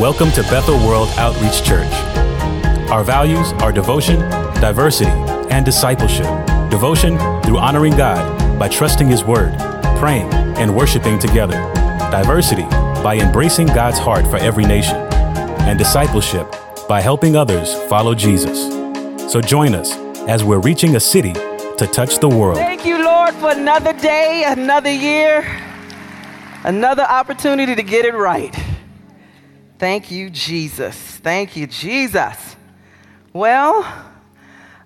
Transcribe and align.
Welcome 0.00 0.32
to 0.32 0.42
Bethel 0.44 0.78
World 0.78 1.10
Outreach 1.18 1.62
Church. 1.62 1.92
Our 2.90 3.04
values 3.04 3.52
are 3.60 3.70
devotion, 3.70 4.18
diversity, 4.58 5.10
and 5.50 5.62
discipleship. 5.62 6.24
Devotion 6.70 7.18
through 7.42 7.58
honoring 7.58 7.94
God 7.98 8.58
by 8.58 8.68
trusting 8.68 9.08
His 9.08 9.24
Word, 9.24 9.54
praying, 9.98 10.32
and 10.56 10.74
worshiping 10.74 11.18
together. 11.18 11.56
Diversity 12.10 12.62
by 13.02 13.18
embracing 13.20 13.66
God's 13.66 13.98
heart 13.98 14.26
for 14.26 14.38
every 14.38 14.64
nation. 14.64 14.96
And 14.96 15.78
discipleship 15.78 16.50
by 16.88 17.02
helping 17.02 17.36
others 17.36 17.74
follow 17.90 18.14
Jesus. 18.14 18.58
So 19.30 19.42
join 19.42 19.74
us 19.74 19.94
as 20.26 20.42
we're 20.42 20.60
reaching 20.60 20.96
a 20.96 21.00
city 21.00 21.34
to 21.34 21.86
touch 21.92 22.20
the 22.20 22.28
world. 22.30 22.56
Thank 22.56 22.86
you, 22.86 23.04
Lord, 23.04 23.34
for 23.34 23.50
another 23.50 23.92
day, 23.92 24.44
another 24.46 24.90
year, 24.90 25.44
another 26.64 27.02
opportunity 27.02 27.74
to 27.74 27.82
get 27.82 28.06
it 28.06 28.14
right. 28.14 28.56
Thank 29.80 30.10
you, 30.10 30.28
Jesus. 30.28 30.94
Thank 30.94 31.56
you, 31.56 31.66
Jesus. 31.66 32.54
Well, 33.32 33.78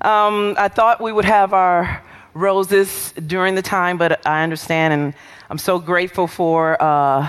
um, 0.01 0.55
I 0.57 0.69
thought 0.69 1.01
we 1.01 1.11
would 1.11 1.25
have 1.25 1.53
our 1.53 2.01
roses 2.33 3.13
during 3.27 3.57
the 3.57 3.63
time, 3.63 3.99
but 3.99 4.25
I 4.25 4.45
understand, 4.45 4.95
and 4.95 5.15
I'm 5.51 5.59
so 5.59 5.81
grateful 5.81 6.29
for 6.29 6.81
uh, 6.81 7.29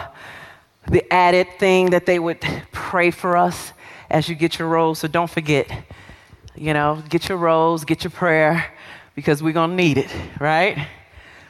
the 0.90 1.12
added 1.12 1.58
thing 1.58 1.90
that 1.90 2.06
they 2.06 2.20
would 2.20 2.40
pray 2.72 3.10
for 3.10 3.36
us 3.36 3.74
as 4.12 4.30
you 4.30 4.36
get 4.36 4.60
your 4.60 4.68
rose. 4.68 5.00
So 5.00 5.08
don't 5.08 5.32
forget, 5.32 5.68
you 6.54 6.72
know, 6.72 7.02
get 7.10 7.28
your 7.30 7.40
rose, 7.40 7.84
get 7.84 8.04
your 8.04 8.12
prayer, 8.12 8.72
because 9.16 9.42
we're 9.42 9.54
going 9.54 9.72
to 9.72 9.76
need 9.76 9.98
it, 9.98 10.14
right? 10.40 10.88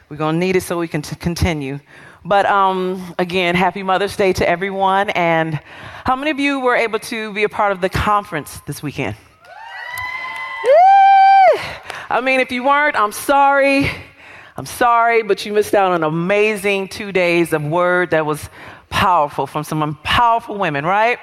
We're 0.08 0.16
going 0.16 0.36
to 0.36 0.40
need 0.40 0.56
it 0.56 0.62
so 0.62 0.78
we 0.78 0.88
can 0.88 1.02
t- 1.02 1.14
continue. 1.16 1.78
But 2.26 2.44
um, 2.46 3.14
again, 3.20 3.54
happy 3.54 3.84
Mother's 3.84 4.16
Day 4.16 4.32
to 4.32 4.48
everyone. 4.48 5.10
And 5.10 5.60
how 6.04 6.16
many 6.16 6.32
of 6.32 6.40
you 6.40 6.58
were 6.58 6.74
able 6.74 6.98
to 6.98 7.32
be 7.32 7.44
a 7.44 7.48
part 7.48 7.70
of 7.70 7.80
the 7.80 7.88
conference 7.88 8.60
this 8.66 8.82
weekend? 8.82 9.14
I 12.10 12.20
mean, 12.20 12.40
if 12.40 12.50
you 12.50 12.64
weren't, 12.64 12.96
I'm 12.96 13.12
sorry. 13.12 13.88
I'm 14.56 14.66
sorry, 14.66 15.22
but 15.22 15.46
you 15.46 15.52
missed 15.52 15.72
out 15.72 15.92
on 15.92 16.02
amazing 16.02 16.88
two 16.88 17.12
days 17.12 17.52
of 17.52 17.62
word 17.62 18.10
that 18.10 18.26
was 18.26 18.48
powerful 18.90 19.46
from 19.46 19.62
some 19.62 19.96
powerful 20.02 20.58
women, 20.58 20.84
right? 20.84 21.20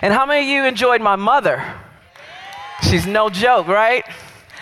And 0.00 0.14
how 0.14 0.24
many 0.24 0.46
of 0.46 0.48
you 0.48 0.64
enjoyed 0.64 1.02
my 1.02 1.16
mother? 1.16 1.62
She's 2.88 3.06
no 3.06 3.28
joke, 3.28 3.68
right? 3.68 4.04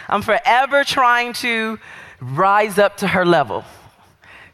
I'm 0.09 0.23
forever 0.23 0.83
trying 0.83 1.35
to 1.35 1.79
rise 2.21 2.79
up 2.79 2.97
to 2.97 3.07
her 3.07 3.25
level. 3.25 3.65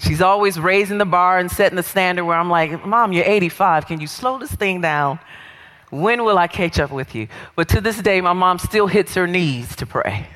She's 0.00 0.22
always 0.22 0.58
raising 0.58 0.98
the 0.98 1.04
bar 1.04 1.38
and 1.38 1.50
setting 1.50 1.76
the 1.76 1.82
standard 1.82 2.24
where 2.24 2.36
I'm 2.36 2.48
like, 2.48 2.86
Mom, 2.86 3.12
you're 3.12 3.24
85. 3.24 3.86
Can 3.86 4.00
you 4.00 4.06
slow 4.06 4.38
this 4.38 4.50
thing 4.50 4.80
down? 4.80 5.18
When 5.90 6.24
will 6.24 6.38
I 6.38 6.46
catch 6.46 6.78
up 6.78 6.90
with 6.90 7.14
you? 7.14 7.28
But 7.54 7.68
to 7.70 7.80
this 7.80 8.00
day, 8.00 8.20
my 8.20 8.32
mom 8.32 8.58
still 8.58 8.86
hits 8.86 9.14
her 9.14 9.26
knees 9.26 9.76
to 9.76 9.86
pray. 9.86 10.26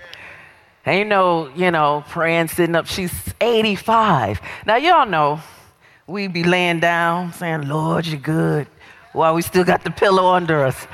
Ain't 0.86 1.08
no, 1.08 1.48
you 1.56 1.70
know, 1.70 2.04
praying 2.08 2.48
sitting 2.48 2.74
up. 2.74 2.86
She's 2.86 3.12
85. 3.40 4.40
Now, 4.66 4.76
y'all 4.76 5.06
know 5.06 5.40
we 6.06 6.26
be 6.26 6.44
laying 6.44 6.80
down 6.80 7.32
saying, 7.32 7.66
Lord, 7.66 8.06
you're 8.06 8.20
good, 8.20 8.66
while 9.12 9.34
we 9.34 9.40
still 9.40 9.64
got 9.64 9.82
the 9.82 9.90
pillow 9.90 10.26
under 10.34 10.64
us. 10.64 10.86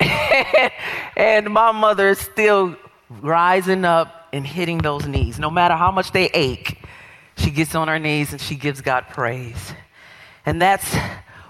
and 1.16 1.50
my 1.50 1.72
mother 1.72 2.08
is 2.08 2.18
still 2.18 2.76
rising 3.20 3.84
up 3.84 4.28
and 4.32 4.46
hitting 4.46 4.78
those 4.78 5.06
knees. 5.06 5.38
No 5.38 5.50
matter 5.50 5.74
how 5.74 5.90
much 5.90 6.12
they 6.12 6.26
ache, 6.28 6.78
she 7.38 7.50
gets 7.50 7.74
on 7.74 7.88
her 7.88 7.98
knees 7.98 8.32
and 8.32 8.40
she 8.40 8.54
gives 8.54 8.80
God 8.80 9.06
praise. 9.08 9.74
And 10.44 10.60
that's 10.60 10.94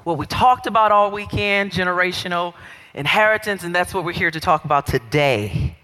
what 0.05 0.19
we 0.19 0.27
talked 0.27 0.67
about 0.67 0.92
all 0.92 1.11
weekend 1.11 1.72
generational 1.72 2.55
inheritance, 2.94 3.62
and 3.62 3.75
that's 3.75 3.94
what 3.94 4.05
we're 4.05 4.12
here 4.12 4.31
to 4.31 4.41
talk 4.41 4.64
about 4.64 4.86
today 4.86 5.77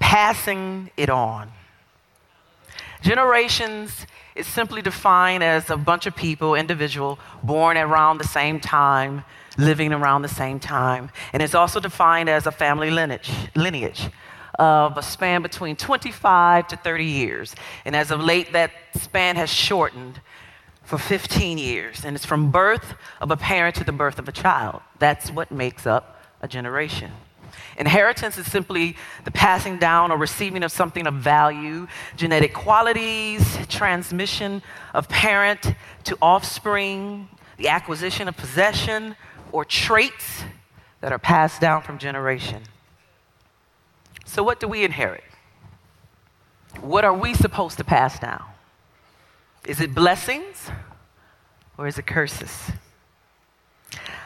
passing 0.00 0.90
it 0.96 1.10
on. 1.10 1.50
Generations 3.02 4.06
is 4.34 4.46
simply 4.46 4.80
defined 4.80 5.42
as 5.42 5.70
a 5.70 5.76
bunch 5.76 6.06
of 6.06 6.16
people, 6.16 6.54
individual, 6.54 7.18
born 7.42 7.76
around 7.76 8.18
the 8.18 8.24
same 8.24 8.58
time, 8.58 9.24
living 9.58 9.92
around 9.92 10.22
the 10.22 10.28
same 10.28 10.58
time. 10.58 11.10
And 11.32 11.42
it's 11.42 11.54
also 11.54 11.78
defined 11.78 12.28
as 12.28 12.46
a 12.46 12.52
family 12.52 12.90
lineage. 12.90 13.30
lineage 13.54 14.08
of 14.58 14.96
a 14.96 15.02
span 15.02 15.42
between 15.42 15.76
25 15.76 16.68
to 16.68 16.76
30 16.76 17.04
years. 17.04 17.54
And 17.84 17.94
as 17.94 18.10
of 18.10 18.20
late, 18.20 18.52
that 18.52 18.72
span 18.96 19.36
has 19.36 19.50
shortened 19.50 20.20
for 20.82 20.98
15 20.98 21.58
years. 21.58 22.04
And 22.04 22.16
it's 22.16 22.26
from 22.26 22.50
birth 22.50 22.94
of 23.20 23.30
a 23.30 23.36
parent 23.36 23.76
to 23.76 23.84
the 23.84 23.92
birth 23.92 24.18
of 24.18 24.28
a 24.28 24.32
child. 24.32 24.82
That's 24.98 25.30
what 25.30 25.50
makes 25.50 25.86
up 25.86 26.22
a 26.42 26.48
generation. 26.48 27.12
Inheritance 27.76 28.36
is 28.38 28.50
simply 28.50 28.96
the 29.24 29.30
passing 29.30 29.78
down 29.78 30.10
or 30.10 30.18
receiving 30.18 30.64
of 30.64 30.72
something 30.72 31.06
of 31.06 31.14
value, 31.14 31.86
genetic 32.16 32.52
qualities, 32.52 33.58
transmission 33.68 34.62
of 34.94 35.08
parent 35.08 35.74
to 36.04 36.18
offspring, 36.20 37.28
the 37.56 37.68
acquisition 37.68 38.26
of 38.26 38.36
possession 38.36 39.14
or 39.52 39.64
traits 39.64 40.42
that 41.00 41.12
are 41.12 41.18
passed 41.18 41.60
down 41.60 41.82
from 41.82 41.98
generation. 41.98 42.62
So, 44.28 44.42
what 44.42 44.60
do 44.60 44.68
we 44.68 44.84
inherit? 44.84 45.24
What 46.82 47.02
are 47.02 47.14
we 47.14 47.32
supposed 47.32 47.78
to 47.78 47.84
pass 47.84 48.18
down? 48.18 48.44
Is 49.64 49.80
it 49.80 49.94
blessings 49.94 50.70
or 51.78 51.86
is 51.86 51.96
it 51.98 52.06
curses? 52.06 52.70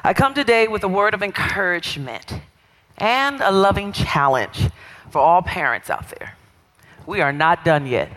I 0.02 0.12
come 0.12 0.34
today 0.34 0.66
with 0.66 0.82
a 0.82 0.88
word 0.88 1.14
of 1.14 1.22
encouragement 1.22 2.40
and 2.98 3.40
a 3.40 3.52
loving 3.52 3.92
challenge 3.92 4.68
for 5.10 5.20
all 5.20 5.40
parents 5.40 5.88
out 5.88 6.08
there. 6.18 6.36
We 7.06 7.20
are 7.20 7.32
not 7.32 7.64
done 7.64 7.86
yet. 7.86 8.10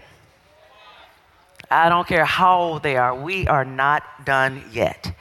I 1.70 1.88
don't 1.90 2.08
care 2.08 2.26
how 2.26 2.60
old 2.62 2.84
they 2.84 2.98
are, 2.98 3.14
we 3.14 3.48
are 3.48 3.64
not 3.64 4.26
done 4.26 4.64
yet. 4.72 5.16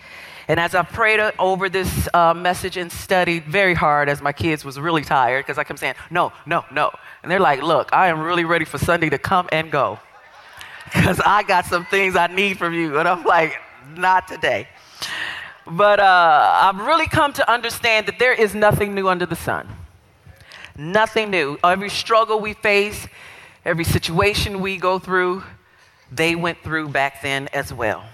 And 0.46 0.60
as 0.60 0.74
I 0.74 0.82
prayed 0.82 1.20
over 1.38 1.68
this 1.68 2.08
uh, 2.12 2.34
message 2.34 2.76
and 2.76 2.92
studied 2.92 3.44
very 3.44 3.74
hard, 3.74 4.08
as 4.08 4.20
my 4.20 4.32
kids 4.32 4.64
was 4.64 4.78
really 4.78 5.02
tired, 5.02 5.44
because 5.44 5.58
I 5.58 5.64
kept 5.64 5.78
saying, 5.78 5.94
no, 6.10 6.32
no, 6.44 6.64
no. 6.70 6.90
And 7.22 7.30
they're 7.30 7.40
like, 7.40 7.62
look, 7.62 7.92
I 7.92 8.08
am 8.08 8.20
really 8.20 8.44
ready 8.44 8.64
for 8.64 8.76
Sunday 8.76 9.08
to 9.10 9.18
come 9.18 9.48
and 9.52 9.70
go. 9.70 9.98
Because 10.84 11.20
I 11.24 11.42
got 11.42 11.64
some 11.64 11.86
things 11.86 12.14
I 12.14 12.26
need 12.26 12.58
from 12.58 12.74
you. 12.74 12.98
And 12.98 13.08
I'm 13.08 13.24
like, 13.24 13.54
not 13.96 14.28
today. 14.28 14.68
But 15.66 15.98
uh, 15.98 16.60
I've 16.62 16.86
really 16.86 17.06
come 17.06 17.32
to 17.34 17.50
understand 17.50 18.06
that 18.06 18.18
there 18.18 18.34
is 18.34 18.54
nothing 18.54 18.94
new 18.94 19.08
under 19.08 19.24
the 19.24 19.36
sun. 19.36 19.66
Nothing 20.76 21.30
new. 21.30 21.58
Every 21.64 21.88
struggle 21.88 22.38
we 22.38 22.52
face, 22.52 23.08
every 23.64 23.84
situation 23.84 24.60
we 24.60 24.76
go 24.76 24.98
through, 24.98 25.42
they 26.12 26.34
went 26.34 26.58
through 26.62 26.88
back 26.88 27.22
then 27.22 27.48
as 27.54 27.72
well. 27.72 28.04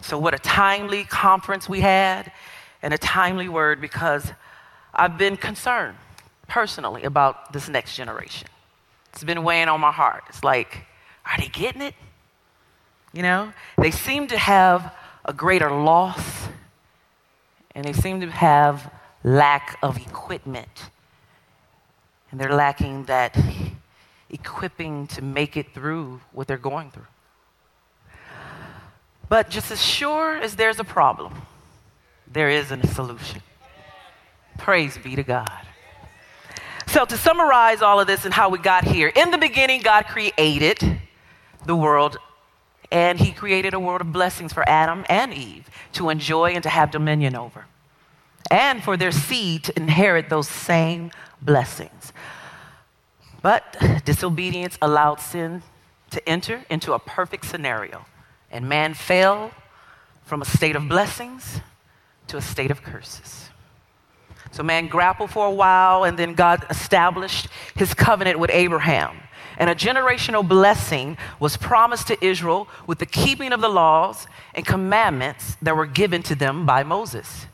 So, 0.00 0.18
what 0.18 0.34
a 0.34 0.38
timely 0.38 1.04
conference 1.04 1.68
we 1.68 1.80
had 1.80 2.30
and 2.82 2.92
a 2.92 2.98
timely 2.98 3.48
word 3.48 3.80
because 3.80 4.32
I've 4.94 5.18
been 5.18 5.36
concerned 5.36 5.96
personally 6.48 7.02
about 7.04 7.52
this 7.52 7.68
next 7.68 7.96
generation. 7.96 8.48
It's 9.12 9.24
been 9.24 9.42
weighing 9.42 9.68
on 9.68 9.80
my 9.80 9.92
heart. 9.92 10.24
It's 10.28 10.44
like, 10.44 10.86
are 11.24 11.38
they 11.38 11.48
getting 11.48 11.82
it? 11.82 11.94
You 13.12 13.22
know, 13.22 13.52
they 13.78 13.90
seem 13.90 14.26
to 14.28 14.38
have 14.38 14.94
a 15.24 15.32
greater 15.32 15.70
loss 15.70 16.48
and 17.74 17.84
they 17.84 17.92
seem 17.92 18.20
to 18.20 18.30
have 18.30 18.90
lack 19.24 19.78
of 19.82 19.96
equipment. 19.96 20.90
And 22.30 22.40
they're 22.40 22.54
lacking 22.54 23.04
that 23.04 23.36
equipping 24.30 25.06
to 25.08 25.22
make 25.22 25.56
it 25.56 25.72
through 25.72 26.20
what 26.32 26.46
they're 26.46 26.58
going 26.58 26.90
through. 26.90 27.06
But 29.28 29.50
just 29.50 29.70
as 29.70 29.82
sure 29.82 30.36
as 30.36 30.56
there's 30.56 30.78
a 30.78 30.84
problem, 30.84 31.34
there 32.30 32.48
is 32.48 32.70
a 32.70 32.86
solution. 32.86 33.42
Praise 34.58 34.98
be 34.98 35.16
to 35.16 35.22
God. 35.22 35.50
So, 36.86 37.04
to 37.04 37.16
summarize 37.16 37.82
all 37.82 38.00
of 38.00 38.06
this 38.06 38.24
and 38.24 38.32
how 38.32 38.48
we 38.48 38.58
got 38.58 38.84
here, 38.84 39.12
in 39.14 39.30
the 39.30 39.38
beginning, 39.38 39.82
God 39.82 40.06
created 40.06 41.00
the 41.66 41.74
world, 41.74 42.16
and 42.90 43.18
He 43.18 43.32
created 43.32 43.74
a 43.74 43.80
world 43.80 44.00
of 44.00 44.12
blessings 44.12 44.52
for 44.52 44.66
Adam 44.68 45.04
and 45.08 45.34
Eve 45.34 45.68
to 45.94 46.08
enjoy 46.08 46.52
and 46.52 46.62
to 46.62 46.68
have 46.68 46.90
dominion 46.90 47.34
over, 47.34 47.66
and 48.50 48.82
for 48.82 48.96
their 48.96 49.12
seed 49.12 49.64
to 49.64 49.76
inherit 49.76 50.28
those 50.28 50.48
same 50.48 51.10
blessings. 51.42 52.12
But 53.42 53.76
disobedience 54.04 54.78
allowed 54.80 55.20
sin 55.20 55.62
to 56.10 56.26
enter 56.28 56.64
into 56.70 56.92
a 56.92 56.98
perfect 56.98 57.44
scenario 57.44 58.06
and 58.56 58.68
man 58.70 58.94
fell 58.94 59.50
from 60.24 60.40
a 60.40 60.46
state 60.46 60.76
of 60.76 60.88
blessings 60.88 61.60
to 62.26 62.38
a 62.38 62.40
state 62.42 62.70
of 62.70 62.82
curses. 62.82 63.50
So 64.50 64.62
man 64.62 64.88
grappled 64.88 65.30
for 65.30 65.46
a 65.46 65.50
while, 65.50 66.04
and 66.04 66.18
then 66.18 66.32
God 66.32 66.64
established 66.70 67.48
his 67.74 67.92
covenant 67.92 68.38
with 68.38 68.50
Abraham. 68.50 69.18
And 69.58 69.68
a 69.68 69.74
generational 69.74 70.46
blessing 70.46 71.18
was 71.38 71.58
promised 71.58 72.08
to 72.08 72.24
Israel 72.24 72.66
with 72.86 72.98
the 72.98 73.04
keeping 73.04 73.52
of 73.52 73.60
the 73.60 73.68
laws 73.68 74.26
and 74.54 74.64
commandments 74.64 75.56
that 75.60 75.76
were 75.76 75.86
given 75.86 76.22
to 76.22 76.34
them 76.34 76.64
by 76.64 76.82
Moses. 76.82 77.46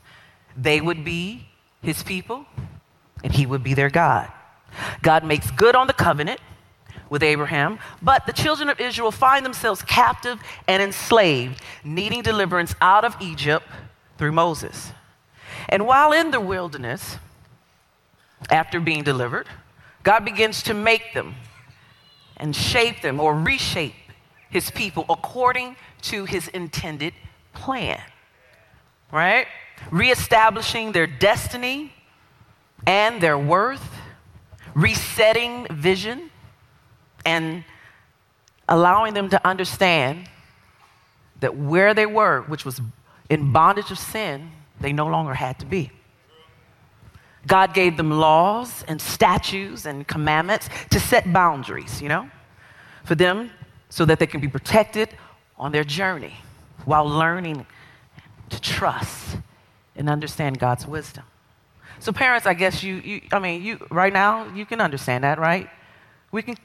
They 0.55 0.79
would 0.79 1.03
be 1.03 1.47
his 1.81 2.01
people, 2.01 2.45
and 3.25 3.33
he 3.33 3.45
would 3.45 3.63
be 3.63 3.73
their 3.73 3.89
God. 3.89 4.31
God 5.01 5.25
makes 5.25 5.51
good 5.51 5.75
on 5.75 5.87
the 5.87 5.93
covenant 5.93 6.39
with 7.13 7.21
Abraham, 7.21 7.77
but 8.01 8.25
the 8.25 8.33
children 8.33 8.69
of 8.69 8.79
Israel 8.79 9.11
find 9.11 9.45
themselves 9.45 9.83
captive 9.83 10.41
and 10.67 10.81
enslaved, 10.81 11.61
needing 11.83 12.23
deliverance 12.23 12.73
out 12.81 13.05
of 13.05 13.15
Egypt 13.21 13.67
through 14.17 14.31
Moses. 14.31 14.91
And 15.69 15.85
while 15.85 16.11
in 16.11 16.31
the 16.31 16.41
wilderness, 16.41 17.17
after 18.49 18.79
being 18.79 19.03
delivered, 19.03 19.47
God 20.01 20.25
begins 20.25 20.63
to 20.63 20.73
make 20.73 21.13
them 21.13 21.35
and 22.37 22.55
shape 22.55 23.03
them 23.03 23.19
or 23.19 23.39
reshape 23.39 23.93
his 24.49 24.71
people 24.71 25.05
according 25.07 25.75
to 26.01 26.25
his 26.25 26.47
intended 26.47 27.13
plan. 27.53 28.01
Right? 29.11 29.45
Reestablishing 29.91 30.93
their 30.93 31.05
destiny 31.05 31.93
and 32.87 33.21
their 33.21 33.37
worth, 33.37 33.87
resetting 34.73 35.67
vision, 35.69 36.31
and 37.25 37.63
allowing 38.67 39.13
them 39.13 39.29
to 39.29 39.47
understand 39.47 40.29
that 41.39 41.57
where 41.57 41.93
they 41.93 42.05
were, 42.05 42.41
which 42.43 42.65
was 42.65 42.81
in 43.29 43.51
bondage 43.51 43.91
of 43.91 43.99
sin, 43.99 44.51
they 44.79 44.93
no 44.93 45.07
longer 45.07 45.33
had 45.33 45.59
to 45.59 45.65
be. 45.65 45.91
God 47.45 47.73
gave 47.73 47.97
them 47.97 48.09
laws 48.09 48.85
and 48.87 49.01
statutes 49.01 49.85
and 49.85 50.07
commandments 50.07 50.69
to 50.91 50.99
set 50.99 51.31
boundaries, 51.31 52.01
you 52.01 52.07
know, 52.07 52.29
for 53.03 53.15
them 53.15 53.51
so 53.89 54.05
that 54.05 54.19
they 54.19 54.27
can 54.27 54.39
be 54.39 54.47
protected 54.47 55.09
on 55.57 55.71
their 55.71 55.83
journey 55.83 56.35
while 56.85 57.07
learning 57.07 57.65
to 58.49 58.61
trust 58.61 59.37
and 59.95 60.09
understand 60.09 60.59
God's 60.59 60.87
wisdom. 60.87 61.23
So, 61.99 62.11
parents, 62.11 62.45
I 62.45 62.53
guess 62.53 62.83
you, 62.83 62.95
you 62.95 63.21
I 63.31 63.39
mean, 63.39 63.61
you, 63.61 63.85
right 63.89 64.11
now, 64.11 64.53
you 64.53 64.65
can 64.65 64.81
understand 64.81 65.23
that, 65.23 65.39
right? 65.39 65.69
We 66.31 66.41
can, 66.41 66.55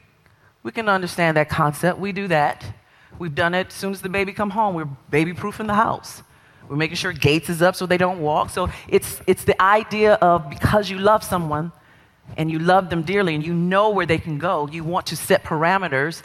we 0.68 0.72
can 0.72 0.86
understand 0.90 1.38
that 1.38 1.48
concept. 1.48 1.98
We 1.98 2.12
do 2.12 2.28
that. 2.28 2.62
We've 3.18 3.34
done 3.34 3.54
it 3.54 3.68
as 3.68 3.72
soon 3.72 3.92
as 3.92 4.02
the 4.02 4.10
baby 4.10 4.34
come 4.34 4.50
home. 4.50 4.74
We're 4.74 4.84
baby 5.08 5.32
proof 5.32 5.60
in 5.60 5.66
the 5.66 5.72
house. 5.72 6.22
We're 6.68 6.76
making 6.76 6.96
sure 6.96 7.10
gates 7.10 7.48
is 7.48 7.62
up 7.62 7.74
so 7.74 7.86
they 7.86 7.96
don't 7.96 8.20
walk. 8.20 8.50
So 8.50 8.68
it's, 8.86 9.18
it's 9.26 9.44
the 9.44 9.58
idea 9.62 10.16
of 10.16 10.50
because 10.50 10.90
you 10.90 10.98
love 10.98 11.24
someone 11.24 11.72
and 12.36 12.50
you 12.50 12.58
love 12.58 12.90
them 12.90 13.00
dearly 13.00 13.34
and 13.34 13.46
you 13.46 13.54
know 13.54 13.88
where 13.88 14.04
they 14.04 14.18
can 14.18 14.36
go, 14.36 14.68
you 14.68 14.84
want 14.84 15.06
to 15.06 15.16
set 15.16 15.42
parameters 15.42 16.20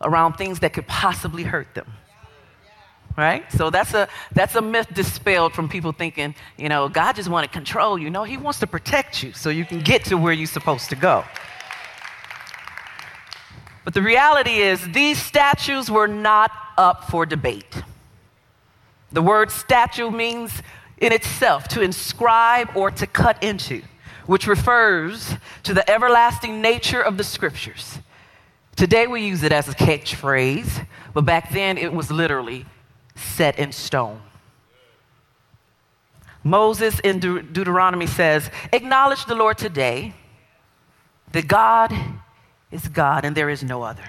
around 0.00 0.38
things 0.38 0.60
that 0.60 0.72
could 0.72 0.86
possibly 0.86 1.42
hurt 1.42 1.74
them. 1.74 1.92
Right? 3.18 3.52
So 3.52 3.68
that's 3.68 3.92
a, 3.92 4.08
that's 4.32 4.54
a 4.54 4.62
myth 4.62 4.88
dispelled 4.94 5.52
from 5.52 5.68
people 5.68 5.92
thinking, 5.92 6.34
you 6.56 6.70
know, 6.70 6.88
God 6.88 7.16
just 7.16 7.28
want 7.28 7.44
to 7.44 7.52
control 7.52 7.98
you. 7.98 8.08
No, 8.08 8.24
He 8.24 8.38
wants 8.38 8.60
to 8.60 8.66
protect 8.66 9.22
you 9.22 9.34
so 9.34 9.50
you 9.50 9.66
can 9.66 9.80
get 9.80 10.06
to 10.06 10.16
where 10.16 10.32
you're 10.32 10.46
supposed 10.46 10.88
to 10.88 10.96
go. 10.96 11.22
But 13.88 13.94
the 13.94 14.02
reality 14.02 14.58
is, 14.58 14.86
these 14.92 15.16
statues 15.16 15.90
were 15.90 16.06
not 16.06 16.52
up 16.76 17.08
for 17.08 17.24
debate. 17.24 17.82
The 19.12 19.22
word 19.22 19.50
statue 19.50 20.10
means 20.10 20.62
in 20.98 21.10
itself 21.10 21.68
to 21.68 21.80
inscribe 21.80 22.68
or 22.74 22.90
to 22.90 23.06
cut 23.06 23.42
into, 23.42 23.80
which 24.26 24.46
refers 24.46 25.32
to 25.62 25.72
the 25.72 25.90
everlasting 25.90 26.60
nature 26.60 27.00
of 27.00 27.16
the 27.16 27.24
scriptures. 27.24 27.98
Today 28.76 29.06
we 29.06 29.22
use 29.22 29.42
it 29.42 29.52
as 29.52 29.70
a 29.70 29.74
catchphrase, 29.74 30.86
but 31.14 31.24
back 31.24 31.50
then 31.50 31.78
it 31.78 31.90
was 31.90 32.10
literally 32.10 32.66
set 33.16 33.58
in 33.58 33.72
stone. 33.72 34.20
Moses 36.44 37.00
in 37.00 37.20
De- 37.20 37.40
Deuteronomy 37.40 38.06
says, 38.06 38.50
Acknowledge 38.70 39.24
the 39.24 39.34
Lord 39.34 39.56
today, 39.56 40.12
that 41.32 41.48
God 41.48 41.90
is 42.70 42.88
God 42.88 43.24
and 43.24 43.36
there 43.36 43.48
is 43.48 43.62
no 43.62 43.82
other. 43.82 44.04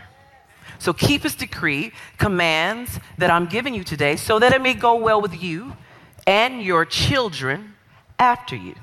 So 0.80 0.94
keep 0.94 1.24
his 1.24 1.36
decree, 1.36 1.92
commands 2.18 3.00
that 3.18 3.30
I'm 3.30 3.48
giving 3.48 3.74
you 3.74 3.84
today, 3.84 4.16
so 4.16 4.40
that 4.40 4.54
it 4.54 4.62
may 4.62 4.74
go 4.74 4.96
well 4.96 5.22
with 5.22 5.42
you 5.42 5.76
and 6.26 6.62
your 6.62 6.86
children 6.86 7.74
after 8.18 8.56
you. 8.56 8.76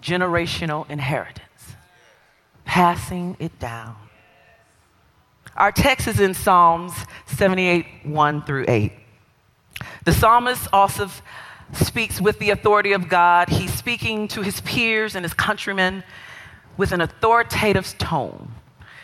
Generational 0.00 0.88
inheritance, 0.88 1.74
passing 2.64 3.36
it 3.38 3.58
down. 3.58 3.96
Our 5.56 5.72
text 5.72 6.06
is 6.06 6.20
in 6.20 6.34
Psalms 6.34 6.92
78 7.26 7.84
1 8.04 8.42
through 8.42 8.64
8. 8.68 8.92
The 10.04 10.12
psalmist 10.12 10.68
also 10.72 11.10
speaks 11.72 12.20
with 12.20 12.38
the 12.38 12.50
authority 12.50 12.92
of 12.92 13.08
God. 13.08 13.48
He's 13.48 13.74
speaking 13.74 14.28
to 14.28 14.42
his 14.42 14.60
peers 14.60 15.14
and 15.14 15.24
his 15.24 15.34
countrymen 15.34 16.04
with 16.78 16.92
an 16.92 17.02
authoritative 17.02 17.98
tone. 17.98 18.52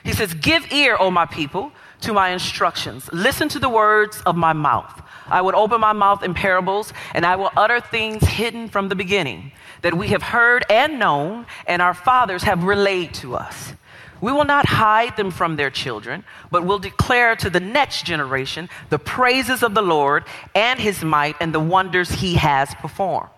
He 0.02 0.12
says, 0.12 0.32
Give 0.32 0.70
ear, 0.72 0.96
O 0.98 1.10
my 1.10 1.26
people, 1.26 1.72
to 2.02 2.12
my 2.14 2.30
instructions. 2.30 3.10
Listen 3.12 3.48
to 3.50 3.58
the 3.58 3.68
words 3.68 4.22
of 4.22 4.36
my 4.36 4.52
mouth. 4.54 5.02
I 5.26 5.40
would 5.40 5.54
open 5.54 5.80
my 5.80 5.92
mouth 5.92 6.22
in 6.22 6.34
parables, 6.34 6.92
and 7.14 7.24
I 7.24 7.36
will 7.36 7.50
utter 7.56 7.80
things 7.80 8.22
hidden 8.24 8.68
from 8.68 8.88
the 8.88 8.94
beginning 8.94 9.52
that 9.82 9.94
we 9.94 10.08
have 10.08 10.22
heard 10.22 10.64
and 10.70 10.98
known, 10.98 11.46
and 11.66 11.82
our 11.82 11.94
fathers 11.94 12.42
have 12.44 12.64
relayed 12.64 13.14
to 13.14 13.34
us. 13.34 13.74
We 14.20 14.32
will 14.32 14.44
not 14.44 14.66
hide 14.66 15.16
them 15.16 15.30
from 15.30 15.56
their 15.56 15.70
children, 15.70 16.24
but 16.50 16.64
will 16.64 16.78
declare 16.78 17.36
to 17.36 17.50
the 17.50 17.60
next 17.60 18.06
generation 18.06 18.68
the 18.88 18.98
praises 18.98 19.62
of 19.62 19.74
the 19.74 19.82
Lord 19.82 20.24
and 20.54 20.78
his 20.78 21.02
might 21.04 21.36
and 21.40 21.54
the 21.54 21.60
wonders 21.60 22.10
he 22.10 22.34
has 22.36 22.74
performed. 22.76 23.28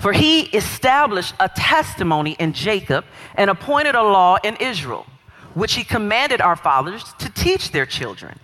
For 0.00 0.12
he 0.12 0.42
established 0.56 1.34
a 1.38 1.48
testimony 1.48 2.32
in 2.38 2.52
Jacob 2.52 3.04
and 3.34 3.50
appointed 3.50 3.94
a 3.94 4.02
law 4.02 4.38
in 4.42 4.56
Israel 4.56 5.06
which 5.54 5.74
he 5.74 5.84
commanded 5.84 6.40
our 6.40 6.56
fathers 6.56 7.04
to 7.18 7.30
teach 7.30 7.72
their 7.72 7.86
children, 7.86 8.38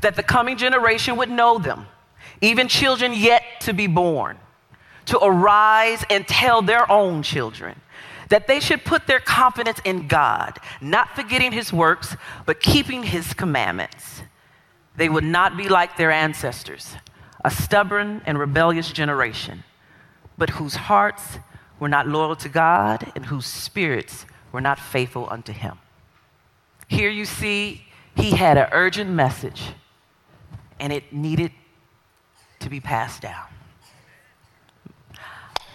that 0.00 0.16
the 0.16 0.22
coming 0.22 0.56
generation 0.56 1.16
would 1.16 1.30
know 1.30 1.58
them, 1.58 1.86
even 2.40 2.68
children 2.68 3.12
yet 3.14 3.42
to 3.60 3.72
be 3.72 3.86
born, 3.86 4.38
to 5.06 5.18
arise 5.18 6.04
and 6.10 6.26
tell 6.26 6.62
their 6.62 6.90
own 6.90 7.22
children 7.22 7.80
that 8.28 8.46
they 8.46 8.60
should 8.60 8.84
put 8.84 9.06
their 9.06 9.20
confidence 9.20 9.78
in 9.84 10.08
God, 10.08 10.58
not 10.80 11.14
forgetting 11.14 11.52
his 11.52 11.72
works, 11.72 12.16
but 12.46 12.60
keeping 12.60 13.02
his 13.02 13.34
commandments. 13.34 14.22
They 14.96 15.08
would 15.08 15.24
not 15.24 15.56
be 15.56 15.68
like 15.68 15.96
their 15.96 16.10
ancestors, 16.10 16.94
a 17.44 17.50
stubborn 17.50 18.22
and 18.24 18.38
rebellious 18.38 18.90
generation, 18.90 19.64
but 20.42 20.50
whose 20.50 20.74
hearts 20.74 21.38
were 21.78 21.88
not 21.88 22.08
loyal 22.08 22.34
to 22.34 22.48
God 22.48 23.12
and 23.14 23.26
whose 23.26 23.46
spirits 23.46 24.26
were 24.50 24.60
not 24.60 24.76
faithful 24.76 25.28
unto 25.30 25.52
him. 25.52 25.78
Here 26.88 27.10
you 27.10 27.26
see, 27.26 27.84
he 28.16 28.32
had 28.32 28.58
an 28.58 28.66
urgent 28.72 29.08
message, 29.08 29.62
and 30.80 30.92
it 30.92 31.12
needed 31.12 31.52
to 32.58 32.68
be 32.68 32.80
passed 32.80 33.22
down. 33.22 33.44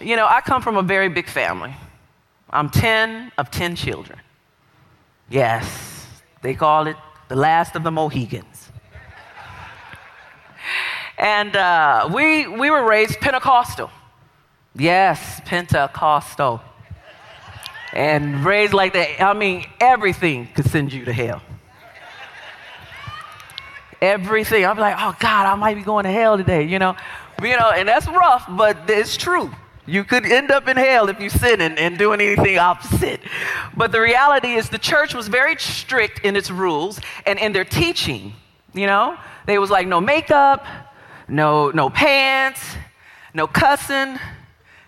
You 0.00 0.16
know, 0.16 0.26
I 0.28 0.42
come 0.42 0.60
from 0.60 0.76
a 0.76 0.82
very 0.82 1.08
big 1.08 1.30
family. 1.30 1.74
I'm 2.50 2.68
10 2.68 3.32
of 3.38 3.50
10 3.50 3.74
children. 3.74 4.18
Yes, 5.30 6.06
they 6.42 6.52
call 6.52 6.88
it 6.88 6.96
the 7.28 7.36
last 7.36 7.74
of 7.74 7.84
the 7.84 7.90
Mohicans. 7.90 8.68
And 11.16 11.56
uh, 11.56 12.10
we, 12.12 12.46
we 12.46 12.70
were 12.70 12.86
raised 12.86 13.18
Pentecostal. 13.18 13.90
Yes, 14.78 15.40
Pentecostal 15.44 16.62
and 17.92 18.44
raised 18.44 18.72
like 18.72 18.92
that. 18.92 19.20
I 19.20 19.32
mean, 19.34 19.66
everything 19.80 20.48
could 20.54 20.66
send 20.66 20.92
you 20.92 21.04
to 21.04 21.12
hell. 21.12 21.42
Everything. 24.00 24.64
I'm 24.64 24.78
like, 24.78 24.94
oh 24.98 25.16
God, 25.18 25.46
I 25.46 25.54
might 25.56 25.74
be 25.74 25.82
going 25.82 26.04
to 26.04 26.10
hell 26.10 26.36
today, 26.36 26.62
you 26.62 26.78
know. 26.78 26.96
You 27.42 27.56
know, 27.56 27.70
and 27.70 27.88
that's 27.88 28.06
rough, 28.06 28.44
but 28.48 28.88
it's 28.88 29.16
true. 29.16 29.50
You 29.86 30.04
could 30.04 30.26
end 30.26 30.50
up 30.50 30.68
in 30.68 30.76
hell 30.76 31.08
if 31.08 31.20
you 31.20 31.30
sin 31.30 31.60
and, 31.60 31.78
and 31.78 31.96
doing 31.96 32.20
anything 32.20 32.58
opposite. 32.58 33.20
But 33.76 33.90
the 33.90 34.00
reality 34.00 34.54
is 34.54 34.68
the 34.68 34.78
church 34.78 35.14
was 35.14 35.28
very 35.28 35.56
strict 35.56 36.24
in 36.24 36.36
its 36.36 36.50
rules 36.50 37.00
and 37.26 37.38
in 37.38 37.52
their 37.52 37.64
teaching. 37.64 38.34
You 38.74 38.86
know? 38.86 39.16
They 39.46 39.58
was 39.58 39.70
like 39.70 39.88
no 39.88 40.00
makeup, 40.00 40.64
no 41.26 41.70
no 41.70 41.88
pants, 41.88 42.60
no 43.32 43.46
cussing, 43.46 44.18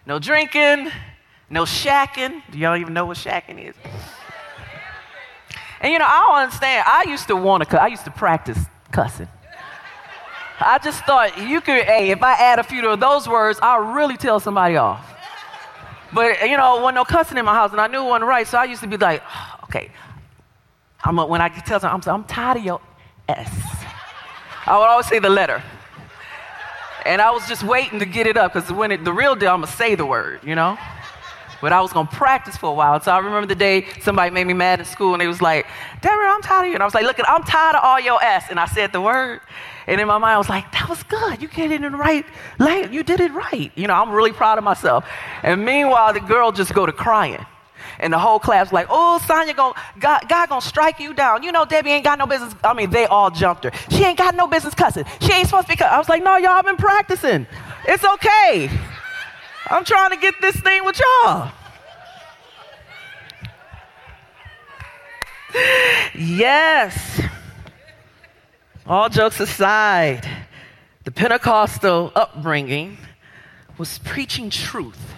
no 0.07 0.19
drinking, 0.19 0.91
no 1.49 1.65
shacking. 1.65 2.43
Do 2.51 2.59
y'all 2.59 2.77
even 2.77 2.95
know 2.95 3.07
what 3.07 3.17
shacking 3.17 3.69
is? 3.69 3.75
And 5.81 5.93
you 5.93 5.99
know, 5.99 6.07
I 6.07 6.27
don't 6.27 6.43
understand. 6.45 6.85
I 6.87 7.05
used 7.09 7.27
to 7.29 7.37
want 7.37 7.69
to, 7.69 7.83
I 7.83 7.87
used 7.87 8.05
to 8.05 8.11
practice 8.11 8.59
cussing. 8.93 9.29
I 10.61 10.79
just 10.79 11.05
thought 11.05 11.39
you 11.39 11.61
could, 11.63 11.85
hey, 11.85 12.11
if 12.11 12.23
I 12.23 12.35
add 12.35 12.59
a 12.59 12.63
few 12.63 12.87
of 12.87 13.01
those 13.01 13.27
words, 13.27 13.59
I'll 13.63 13.95
really 13.95 14.19
tell 14.19 14.41
somebody 14.41 14.77
off. 14.77 15.07
But 16.13 16.49
you 16.49 16.57
know, 16.57 16.85
when 16.85 16.95
no 16.95 17.05
cussing 17.05 17.39
in 17.39 17.45
my 17.45 17.55
house, 17.55 17.73
and 17.73 17.81
I 17.81 17.87
knew 17.87 18.01
it 18.01 18.09
wasn't 18.09 18.29
right, 18.29 18.47
so 18.47 18.59
I 18.59 18.65
used 18.65 18.83
to 18.83 18.89
be 18.89 18.97
like, 18.97 19.23
okay. 19.65 19.91
I'm 21.03 21.19
a, 21.19 21.27
when 21.27 21.41
I 21.41 21.49
tell 21.49 21.81
someone, 21.81 22.03
I'm, 22.05 22.15
I'm 22.15 22.25
tired 22.25 22.59
of 22.59 22.65
your 22.65 22.81
S. 23.29 23.51
I 24.67 24.77
would 24.77 24.85
always 24.85 25.07
say 25.07 25.19
the 25.19 25.31
letter. 25.31 25.63
And 27.07 27.21
I 27.21 27.31
was 27.31 27.47
just 27.49 27.63
waiting 27.63 27.99
to 27.99 28.07
get 28.07 28.27
it 28.27 28.37
up 28.37 28.53
because 28.53 28.71
when 28.73 28.93
it, 28.93 29.05
the 29.05 29.13
real 29.13 29.35
deal, 29.35 29.51
I'm 29.51 29.61
going 29.61 29.71
to 29.71 29.77
say 29.77 29.95
the 29.95 30.07
word, 30.07 30.41
you 30.43 30.55
know? 30.55 30.79
But 31.61 31.73
I 31.73 31.81
was 31.81 31.93
going 31.93 32.07
to 32.07 32.17
practice 32.17 32.57
for 32.57 32.71
a 32.71 32.75
while. 32.75 32.99
So 33.01 33.13
I 33.13 33.19
remember 33.19 33.47
the 33.47 33.55
day 33.55 33.87
somebody 34.01 34.31
made 34.31 34.47
me 34.47 34.55
mad 34.55 34.79
in 34.79 34.87
school 34.87 35.13
and 35.13 35.21
they 35.21 35.27
was 35.27 35.43
like, 35.43 35.67
Deborah, 36.01 36.31
I'm 36.31 36.41
tired 36.41 36.63
of 36.63 36.69
you. 36.69 36.75
And 36.75 36.83
I 36.83 36.87
was 36.87 36.95
like, 36.95 37.05
look, 37.05 37.19
I'm 37.27 37.43
tired 37.43 37.77
of 37.77 37.85
all 37.85 38.01
your 38.01 38.23
S. 38.23 38.47
And 38.49 38.59
I 38.59 38.67
said 38.67 38.93
the 38.93 39.01
word. 39.01 39.41
And 39.87 40.01
in 40.01 40.07
my 40.07 40.19
mind, 40.19 40.35
I 40.35 40.39
was 40.39 40.49
like, 40.49 40.71
that 40.73 40.89
was 40.89 41.03
good. 41.03 41.43
You 41.43 41.49
get 41.49 41.71
it 41.71 41.83
in 41.83 41.93
the 41.93 41.99
right 41.99 42.25
lane. 42.59 42.93
You 42.93 43.03
did 43.03 43.21
it 43.21 43.33
right. 43.33 43.71
You 43.75 43.87
know, 43.89 43.95
I'm 43.95 44.11
really 44.11 44.33
proud 44.33 44.57
of 44.57 44.65
myself. 44.65 45.05
And 45.43 45.65
meanwhile, 45.65 46.13
the 46.13 46.21
girl 46.21 46.53
just 46.53 46.73
go 46.73 46.87
to 46.87 46.93
crying. 46.93 47.45
And 48.01 48.13
the 48.13 48.19
whole 48.19 48.39
class 48.39 48.73
like, 48.73 48.87
oh, 48.89 49.23
Sonya, 49.27 49.55
going 49.55 49.75
God, 49.99 50.25
God 50.29 50.49
gonna 50.49 50.61
strike 50.61 50.99
you 50.99 51.15
down. 51.15 51.43
You 51.43 51.53
know, 51.53 51.65
Debbie 51.65 51.91
ain't 51.91 52.05
got 52.05 52.19
no 52.19 52.27
business. 52.27 52.55
I 52.65 52.75
mean, 52.75 52.91
they 52.91 53.07
all 53.07 53.31
jumped 53.31 53.65
her. 53.65 53.73
She 53.91 54.03
ain't 54.03 54.19
got 54.19 54.35
no 54.35 54.47
business 54.47 54.75
cussing. 54.75 55.05
She 55.21 55.33
ain't 55.33 55.47
supposed 55.47 55.67
to 55.67 55.73
be 55.73 55.77
cussing. 55.77 55.93
I 55.93 55.99
was 55.99 56.09
like, 56.09 56.23
no, 56.23 56.37
y'all 56.37 56.63
been 56.63 56.77
practicing. 56.77 57.47
It's 57.87 58.05
okay. 58.05 58.71
I'm 59.67 59.85
trying 59.85 60.11
to 60.11 60.17
get 60.17 60.35
this 60.41 60.57
thing 60.57 60.85
with 60.85 60.99
y'all. 60.99 61.53
Yes. 66.15 67.21
All 68.87 69.09
jokes 69.09 69.41
aside, 69.41 70.29
the 71.05 71.11
Pentecostal 71.11 72.13
upbringing 72.15 72.99
was 73.79 73.99
preaching 73.99 74.51
truth. 74.51 75.10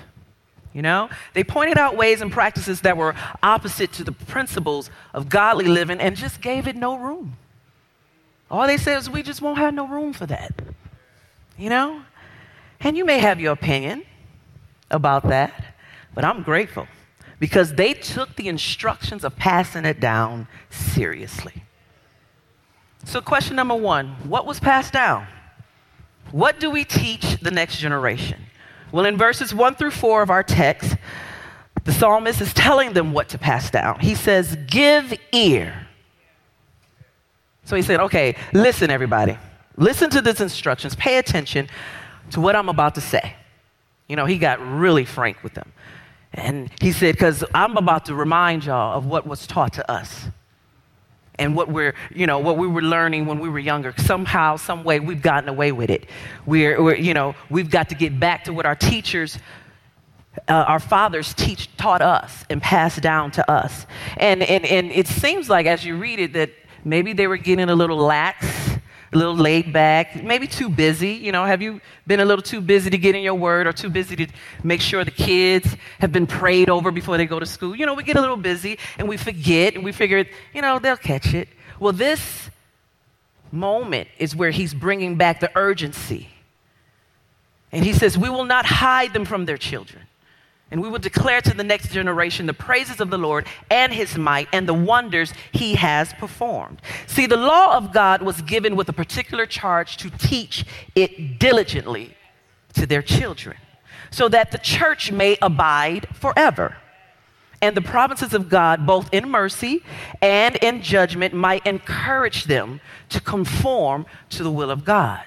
You 0.72 0.80
know, 0.80 1.10
they 1.34 1.44
pointed 1.44 1.76
out 1.76 1.96
ways 1.96 2.22
and 2.22 2.32
practices 2.32 2.80
that 2.80 2.96
were 2.96 3.14
opposite 3.42 3.92
to 3.94 4.04
the 4.04 4.12
principles 4.12 4.90
of 5.12 5.28
godly 5.28 5.66
living 5.66 6.00
and 6.00 6.16
just 6.16 6.40
gave 6.40 6.66
it 6.66 6.76
no 6.76 6.96
room. 6.96 7.36
All 8.50 8.66
they 8.66 8.78
said 8.78 8.98
is, 8.98 9.10
we 9.10 9.22
just 9.22 9.42
won't 9.42 9.58
have 9.58 9.74
no 9.74 9.86
room 9.86 10.12
for 10.12 10.26
that. 10.26 10.52
You 11.58 11.68
know? 11.68 12.02
And 12.80 12.96
you 12.96 13.04
may 13.04 13.18
have 13.18 13.40
your 13.40 13.52
opinion 13.52 14.02
about 14.90 15.28
that, 15.28 15.74
but 16.14 16.24
I'm 16.24 16.42
grateful 16.42 16.86
because 17.38 17.74
they 17.74 17.92
took 17.92 18.36
the 18.36 18.48
instructions 18.48 19.24
of 19.24 19.36
passing 19.36 19.84
it 19.84 20.00
down 20.00 20.46
seriously. 20.70 21.64
So, 23.04 23.20
question 23.20 23.56
number 23.56 23.74
one 23.74 24.08
what 24.28 24.46
was 24.46 24.60
passed 24.60 24.92
down? 24.92 25.26
What 26.30 26.60
do 26.60 26.70
we 26.70 26.84
teach 26.84 27.38
the 27.40 27.50
next 27.50 27.78
generation? 27.78 28.40
Well, 28.92 29.06
in 29.06 29.16
verses 29.16 29.54
one 29.54 29.74
through 29.74 29.90
four 29.92 30.22
of 30.22 30.30
our 30.30 30.42
text, 30.42 30.96
the 31.84 31.92
psalmist 31.92 32.40
is 32.40 32.54
telling 32.54 32.92
them 32.92 33.12
what 33.12 33.30
to 33.30 33.38
pass 33.38 33.70
down. 33.70 34.00
He 34.00 34.14
says, 34.14 34.56
Give 34.66 35.12
ear. 35.32 35.88
So 37.64 37.74
he 37.74 37.82
said, 37.82 38.00
Okay, 38.00 38.36
listen, 38.52 38.90
everybody. 38.90 39.38
Listen 39.76 40.10
to 40.10 40.20
these 40.20 40.40
instructions. 40.40 40.94
Pay 40.94 41.16
attention 41.16 41.68
to 42.30 42.40
what 42.40 42.54
I'm 42.54 42.68
about 42.68 42.94
to 42.96 43.00
say. 43.00 43.34
You 44.08 44.16
know, 44.16 44.26
he 44.26 44.36
got 44.36 44.60
really 44.60 45.06
frank 45.06 45.42
with 45.42 45.54
them. 45.54 45.72
And 46.34 46.70
he 46.80 46.92
said, 46.92 47.14
Because 47.14 47.42
I'm 47.54 47.78
about 47.78 48.04
to 48.06 48.14
remind 48.14 48.66
y'all 48.66 48.96
of 48.96 49.06
what 49.06 49.26
was 49.26 49.46
taught 49.46 49.72
to 49.74 49.90
us 49.90 50.26
and 51.38 51.56
what 51.56 51.68
we're, 51.68 51.94
you 52.14 52.26
know, 52.26 52.38
what 52.38 52.58
we 52.58 52.66
were 52.66 52.82
learning 52.82 53.26
when 53.26 53.38
we 53.38 53.48
were 53.48 53.58
younger. 53.58 53.94
Somehow, 53.96 54.56
some 54.56 54.84
way, 54.84 55.00
we've 55.00 55.22
gotten 55.22 55.48
away 55.48 55.72
with 55.72 55.90
it. 55.90 56.08
We're, 56.46 56.82
we're 56.82 56.96
you 56.96 57.14
know, 57.14 57.34
we've 57.50 57.70
got 57.70 57.88
to 57.88 57.94
get 57.94 58.18
back 58.20 58.44
to 58.44 58.52
what 58.52 58.66
our 58.66 58.76
teachers, 58.76 59.38
uh, 60.48 60.52
our 60.52 60.80
fathers 60.80 61.34
teach, 61.34 61.74
taught 61.76 62.02
us 62.02 62.44
and 62.50 62.60
passed 62.60 63.00
down 63.00 63.30
to 63.32 63.50
us. 63.50 63.86
And, 64.18 64.42
and, 64.42 64.64
and 64.66 64.90
it 64.92 65.06
seems 65.06 65.48
like 65.48 65.66
as 65.66 65.84
you 65.84 65.96
read 65.96 66.20
it 66.20 66.34
that 66.34 66.50
maybe 66.84 67.12
they 67.12 67.26
were 67.26 67.38
getting 67.38 67.68
a 67.68 67.74
little 67.74 67.96
lax 67.96 68.71
a 69.12 69.16
little 69.16 69.36
laid 69.36 69.72
back, 69.72 70.22
maybe 70.22 70.46
too 70.46 70.68
busy. 70.68 71.12
You 71.12 71.32
know, 71.32 71.44
have 71.44 71.60
you 71.60 71.80
been 72.06 72.20
a 72.20 72.24
little 72.24 72.42
too 72.42 72.60
busy 72.60 72.88
to 72.90 72.98
get 72.98 73.14
in 73.14 73.22
your 73.22 73.34
word 73.34 73.66
or 73.66 73.72
too 73.72 73.90
busy 73.90 74.16
to 74.16 74.26
make 74.62 74.80
sure 74.80 75.04
the 75.04 75.10
kids 75.10 75.76
have 75.98 76.12
been 76.12 76.26
prayed 76.26 76.70
over 76.70 76.90
before 76.90 77.16
they 77.16 77.26
go 77.26 77.38
to 77.38 77.46
school? 77.46 77.76
You 77.76 77.84
know, 77.84 77.94
we 77.94 78.04
get 78.04 78.16
a 78.16 78.20
little 78.20 78.36
busy 78.36 78.78
and 78.98 79.08
we 79.08 79.16
forget 79.16 79.74
and 79.74 79.84
we 79.84 79.92
figure, 79.92 80.24
you 80.54 80.62
know, 80.62 80.78
they'll 80.78 80.96
catch 80.96 81.34
it. 81.34 81.48
Well, 81.78 81.92
this 81.92 82.48
moment 83.50 84.08
is 84.18 84.34
where 84.34 84.50
he's 84.50 84.72
bringing 84.72 85.16
back 85.16 85.40
the 85.40 85.50
urgency. 85.56 86.30
And 87.70 87.84
he 87.84 87.92
says, 87.92 88.16
We 88.16 88.30
will 88.30 88.44
not 88.44 88.64
hide 88.64 89.12
them 89.12 89.24
from 89.24 89.44
their 89.44 89.58
children 89.58 90.04
and 90.72 90.80
we 90.80 90.88
will 90.88 90.98
declare 90.98 91.42
to 91.42 91.54
the 91.54 91.62
next 91.62 91.92
generation 91.92 92.46
the 92.46 92.54
praises 92.54 92.98
of 92.98 93.10
the 93.10 93.18
Lord 93.18 93.46
and 93.70 93.92
his 93.92 94.16
might 94.16 94.48
and 94.54 94.66
the 94.66 94.72
wonders 94.72 95.34
he 95.52 95.74
has 95.74 96.14
performed. 96.14 96.80
See, 97.06 97.26
the 97.26 97.36
law 97.36 97.76
of 97.76 97.92
God 97.92 98.22
was 98.22 98.40
given 98.40 98.74
with 98.74 98.88
a 98.88 98.92
particular 98.94 99.44
charge 99.44 99.98
to 99.98 100.08
teach 100.08 100.64
it 100.94 101.38
diligently 101.38 102.16
to 102.72 102.86
their 102.86 103.02
children, 103.02 103.58
so 104.10 104.30
that 104.30 104.50
the 104.50 104.56
church 104.56 105.12
may 105.12 105.36
abide 105.42 106.08
forever. 106.14 106.78
And 107.60 107.76
the 107.76 107.82
provinces 107.82 108.32
of 108.32 108.48
God, 108.48 108.86
both 108.86 109.12
in 109.12 109.28
mercy 109.28 109.84
and 110.22 110.56
in 110.56 110.80
judgment, 110.80 111.34
might 111.34 111.66
encourage 111.66 112.44
them 112.44 112.80
to 113.10 113.20
conform 113.20 114.06
to 114.30 114.42
the 114.42 114.50
will 114.50 114.70
of 114.70 114.86
God. 114.86 115.20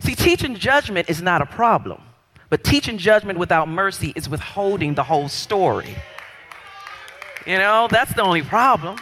See, 0.00 0.14
teaching 0.14 0.56
judgment 0.56 1.08
is 1.08 1.22
not 1.22 1.40
a 1.40 1.46
problem. 1.46 2.02
But 2.52 2.64
teaching 2.64 2.98
judgment 2.98 3.38
without 3.38 3.66
mercy 3.66 4.12
is 4.14 4.28
withholding 4.28 4.92
the 4.92 5.04
whole 5.04 5.30
story. 5.30 5.96
You 7.46 7.56
know, 7.56 7.88
that's 7.90 8.12
the 8.12 8.20
only 8.20 8.42
problem. 8.42 8.98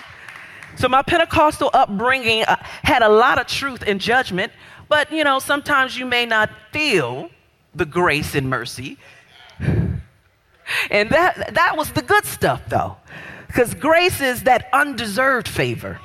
So 0.76 0.88
my 0.88 1.02
Pentecostal 1.02 1.68
upbringing 1.72 2.44
uh, 2.44 2.54
had 2.84 3.02
a 3.02 3.08
lot 3.08 3.40
of 3.40 3.48
truth 3.48 3.82
and 3.84 4.00
judgment, 4.00 4.52
but 4.88 5.10
you 5.10 5.24
know, 5.24 5.40
sometimes 5.40 5.98
you 5.98 6.06
may 6.06 6.26
not 6.26 6.48
feel 6.70 7.28
the 7.74 7.84
grace 7.84 8.36
and 8.36 8.48
mercy. 8.48 8.98
And 9.58 11.10
that 11.10 11.54
that 11.54 11.76
was 11.76 11.90
the 11.90 12.02
good 12.02 12.26
stuff 12.26 12.62
though. 12.68 12.98
Cuz 13.52 13.74
grace 13.74 14.20
is 14.20 14.44
that 14.44 14.68
undeserved 14.72 15.48
favor. 15.48 15.98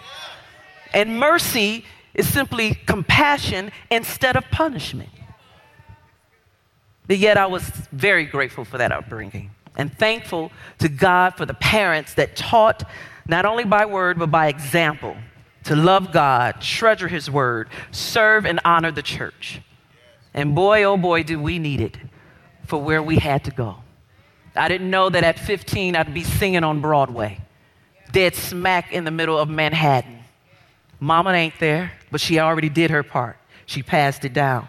And 0.96 1.20
mercy 1.20 1.86
is 2.16 2.28
simply 2.28 2.74
compassion 2.88 3.72
instead 3.92 4.36
of 4.36 4.50
punishment. 4.50 5.12
But 7.08 7.18
yet 7.18 7.38
I 7.38 7.46
was 7.46 7.64
very 7.92 8.26
grateful 8.26 8.66
for 8.66 8.78
that 8.78 8.92
upbringing 8.92 9.52
and 9.78 9.96
thankful 9.96 10.52
to 10.80 10.90
God 10.90 11.36
for 11.36 11.46
the 11.46 11.54
parents 11.54 12.14
that 12.16 12.36
taught 12.36 12.84
not 13.28 13.46
only 13.46 13.64
by 13.64 13.86
word 13.86 14.18
but 14.18 14.32
by 14.32 14.48
example 14.48 15.18
to 15.66 15.76
love 15.76 16.12
God, 16.12 16.62
treasure 16.62 17.08
His 17.08 17.30
word, 17.30 17.70
serve 17.92 18.46
and 18.46 18.60
honor 18.64 18.92
the 18.92 19.02
church. 19.02 19.62
And 20.34 20.54
boy, 20.54 20.84
oh 20.84 20.96
boy, 20.96 21.24
did 21.24 21.38
we 21.38 21.60
need 21.60 21.82
it 21.82 21.98
for 22.66 22.82
where 22.82 23.02
we 23.02 23.18
had 23.18 23.44
to 23.46 23.52
go. 23.52 23.78
I 24.56 24.68
didn't 24.68 24.90
know 24.90 25.10
that 25.10 25.24
at 25.24 25.40
15 25.40 25.96
I'd 25.96 26.14
be 26.14 26.24
singing 26.24 26.64
on 26.64 26.82
Broadway, 26.82 27.40
dead 28.12 28.36
smack 28.36 28.94
in 28.94 29.04
the 29.04 29.12
middle 29.12 29.38
of 29.38 29.50
Manhattan. 29.50 30.20
Mama 31.00 31.32
ain't 31.34 31.60
there, 31.60 31.92
but 32.12 32.22
she 32.22 32.40
already 32.40 32.70
did 32.70 32.92
her 32.92 33.04
part. 33.04 33.38
She 33.66 33.84
passed 33.84 34.24
it 34.24 34.34
down. 34.34 34.68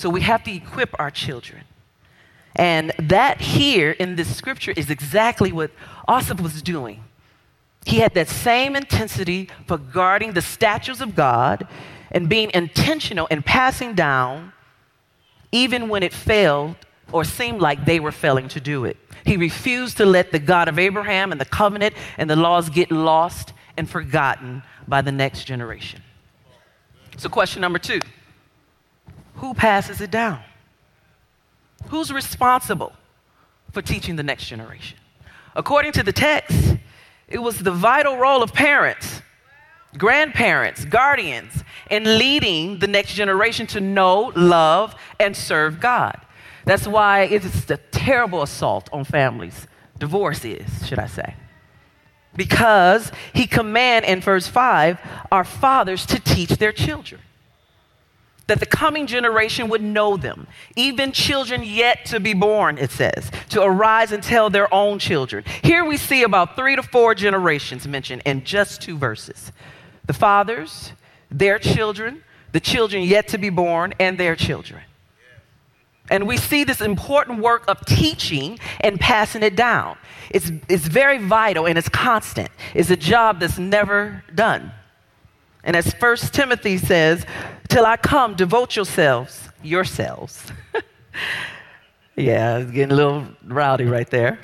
So 0.00 0.08
we 0.08 0.22
have 0.22 0.42
to 0.44 0.50
equip 0.50 0.98
our 0.98 1.10
children. 1.10 1.64
And 2.56 2.90
that 2.98 3.42
here 3.42 3.90
in 3.90 4.16
this 4.16 4.34
scripture 4.34 4.72
is 4.74 4.88
exactly 4.88 5.52
what 5.52 5.72
Asaph 6.08 6.40
was 6.40 6.62
doing. 6.62 7.04
He 7.84 7.98
had 7.98 8.14
that 8.14 8.30
same 8.30 8.76
intensity 8.76 9.50
for 9.66 9.76
guarding 9.76 10.32
the 10.32 10.40
statues 10.40 11.02
of 11.02 11.14
God 11.14 11.68
and 12.10 12.30
being 12.30 12.50
intentional 12.54 13.26
in 13.26 13.42
passing 13.42 13.92
down, 13.92 14.54
even 15.52 15.90
when 15.90 16.02
it 16.02 16.14
failed 16.14 16.76
or 17.12 17.22
seemed 17.22 17.60
like 17.60 17.84
they 17.84 18.00
were 18.00 18.10
failing 18.10 18.48
to 18.48 18.60
do 18.60 18.86
it. 18.86 18.96
He 19.26 19.36
refused 19.36 19.98
to 19.98 20.06
let 20.06 20.32
the 20.32 20.38
God 20.38 20.66
of 20.68 20.78
Abraham 20.78 21.30
and 21.30 21.38
the 21.38 21.44
covenant 21.44 21.94
and 22.16 22.30
the 22.30 22.36
laws 22.36 22.70
get 22.70 22.90
lost 22.90 23.52
and 23.76 23.86
forgotten 23.86 24.62
by 24.88 25.02
the 25.02 25.12
next 25.12 25.44
generation. 25.44 26.00
So, 27.18 27.28
question 27.28 27.60
number 27.60 27.78
two 27.78 28.00
who 29.40 29.54
passes 29.54 30.02
it 30.02 30.10
down? 30.10 30.38
Who's 31.88 32.12
responsible 32.12 32.92
for 33.72 33.80
teaching 33.80 34.16
the 34.16 34.22
next 34.22 34.46
generation? 34.46 34.98
According 35.56 35.92
to 35.92 36.02
the 36.02 36.12
text, 36.12 36.76
it 37.26 37.38
was 37.38 37.58
the 37.58 37.70
vital 37.70 38.18
role 38.18 38.42
of 38.42 38.52
parents, 38.52 39.22
grandparents, 39.96 40.84
guardians 40.84 41.64
in 41.90 42.18
leading 42.18 42.80
the 42.80 42.86
next 42.86 43.14
generation 43.14 43.66
to 43.68 43.80
know, 43.80 44.30
love, 44.36 44.94
and 45.18 45.34
serve 45.34 45.80
God. 45.80 46.20
That's 46.66 46.86
why 46.86 47.22
it's 47.22 47.70
a 47.70 47.78
terrible 47.78 48.42
assault 48.42 48.90
on 48.92 49.04
families. 49.04 49.66
Divorce 49.98 50.44
is, 50.44 50.86
should 50.86 50.98
I 50.98 51.06
say. 51.06 51.34
Because 52.36 53.10
he 53.32 53.46
command 53.46 54.04
in 54.04 54.20
verse 54.20 54.46
5 54.46 54.98
our 55.32 55.44
fathers 55.44 56.04
to 56.06 56.20
teach 56.20 56.50
their 56.50 56.72
children 56.72 57.22
that 58.50 58.58
the 58.58 58.66
coming 58.66 59.06
generation 59.06 59.68
would 59.68 59.80
know 59.80 60.16
them, 60.16 60.48
even 60.74 61.12
children 61.12 61.62
yet 61.62 62.04
to 62.06 62.18
be 62.18 62.34
born, 62.34 62.78
it 62.78 62.90
says, 62.90 63.30
to 63.48 63.62
arise 63.62 64.10
and 64.10 64.24
tell 64.24 64.50
their 64.50 64.72
own 64.74 64.98
children. 64.98 65.44
Here 65.62 65.84
we 65.84 65.96
see 65.96 66.24
about 66.24 66.56
three 66.56 66.74
to 66.74 66.82
four 66.82 67.14
generations 67.14 67.86
mentioned 67.86 68.22
in 68.24 68.42
just 68.42 68.82
two 68.82 68.98
verses. 68.98 69.52
The 70.06 70.12
fathers, 70.14 70.92
their 71.30 71.60
children, 71.60 72.24
the 72.50 72.58
children 72.58 73.04
yet 73.04 73.28
to 73.28 73.38
be 73.38 73.50
born, 73.50 73.94
and 74.00 74.18
their 74.18 74.34
children. 74.34 74.82
And 76.10 76.26
we 76.26 76.36
see 76.36 76.64
this 76.64 76.80
important 76.80 77.38
work 77.38 77.62
of 77.68 77.86
teaching 77.86 78.58
and 78.80 78.98
passing 78.98 79.44
it 79.44 79.54
down. 79.54 79.96
It's, 80.28 80.50
it's 80.68 80.88
very 80.88 81.18
vital 81.18 81.68
and 81.68 81.78
it's 81.78 81.88
constant. 81.88 82.50
It's 82.74 82.90
a 82.90 82.96
job 82.96 83.38
that's 83.38 83.60
never 83.60 84.24
done. 84.34 84.72
And 85.64 85.76
as 85.76 85.92
First 85.94 86.32
Timothy 86.32 86.78
says, 86.78 87.24
till 87.68 87.84
I 87.84 87.96
come, 87.96 88.34
devote 88.34 88.76
yourselves, 88.76 89.48
yourselves. 89.62 90.52
yeah, 92.16 92.58
it's 92.58 92.70
getting 92.70 92.92
a 92.92 92.96
little 92.96 93.26
rowdy 93.44 93.84
right 93.84 94.08
there. 94.08 94.38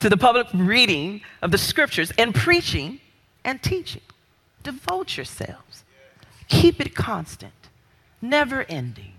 To 0.00 0.08
the 0.08 0.16
public 0.16 0.46
reading 0.54 1.22
of 1.42 1.50
the 1.50 1.58
scriptures 1.58 2.12
and 2.18 2.34
preaching 2.34 3.00
and 3.44 3.62
teaching. 3.62 4.02
Devote 4.62 5.16
yourselves. 5.16 5.84
Keep 6.48 6.80
it 6.80 6.94
constant, 6.94 7.52
never 8.20 8.64
ending. 8.68 9.12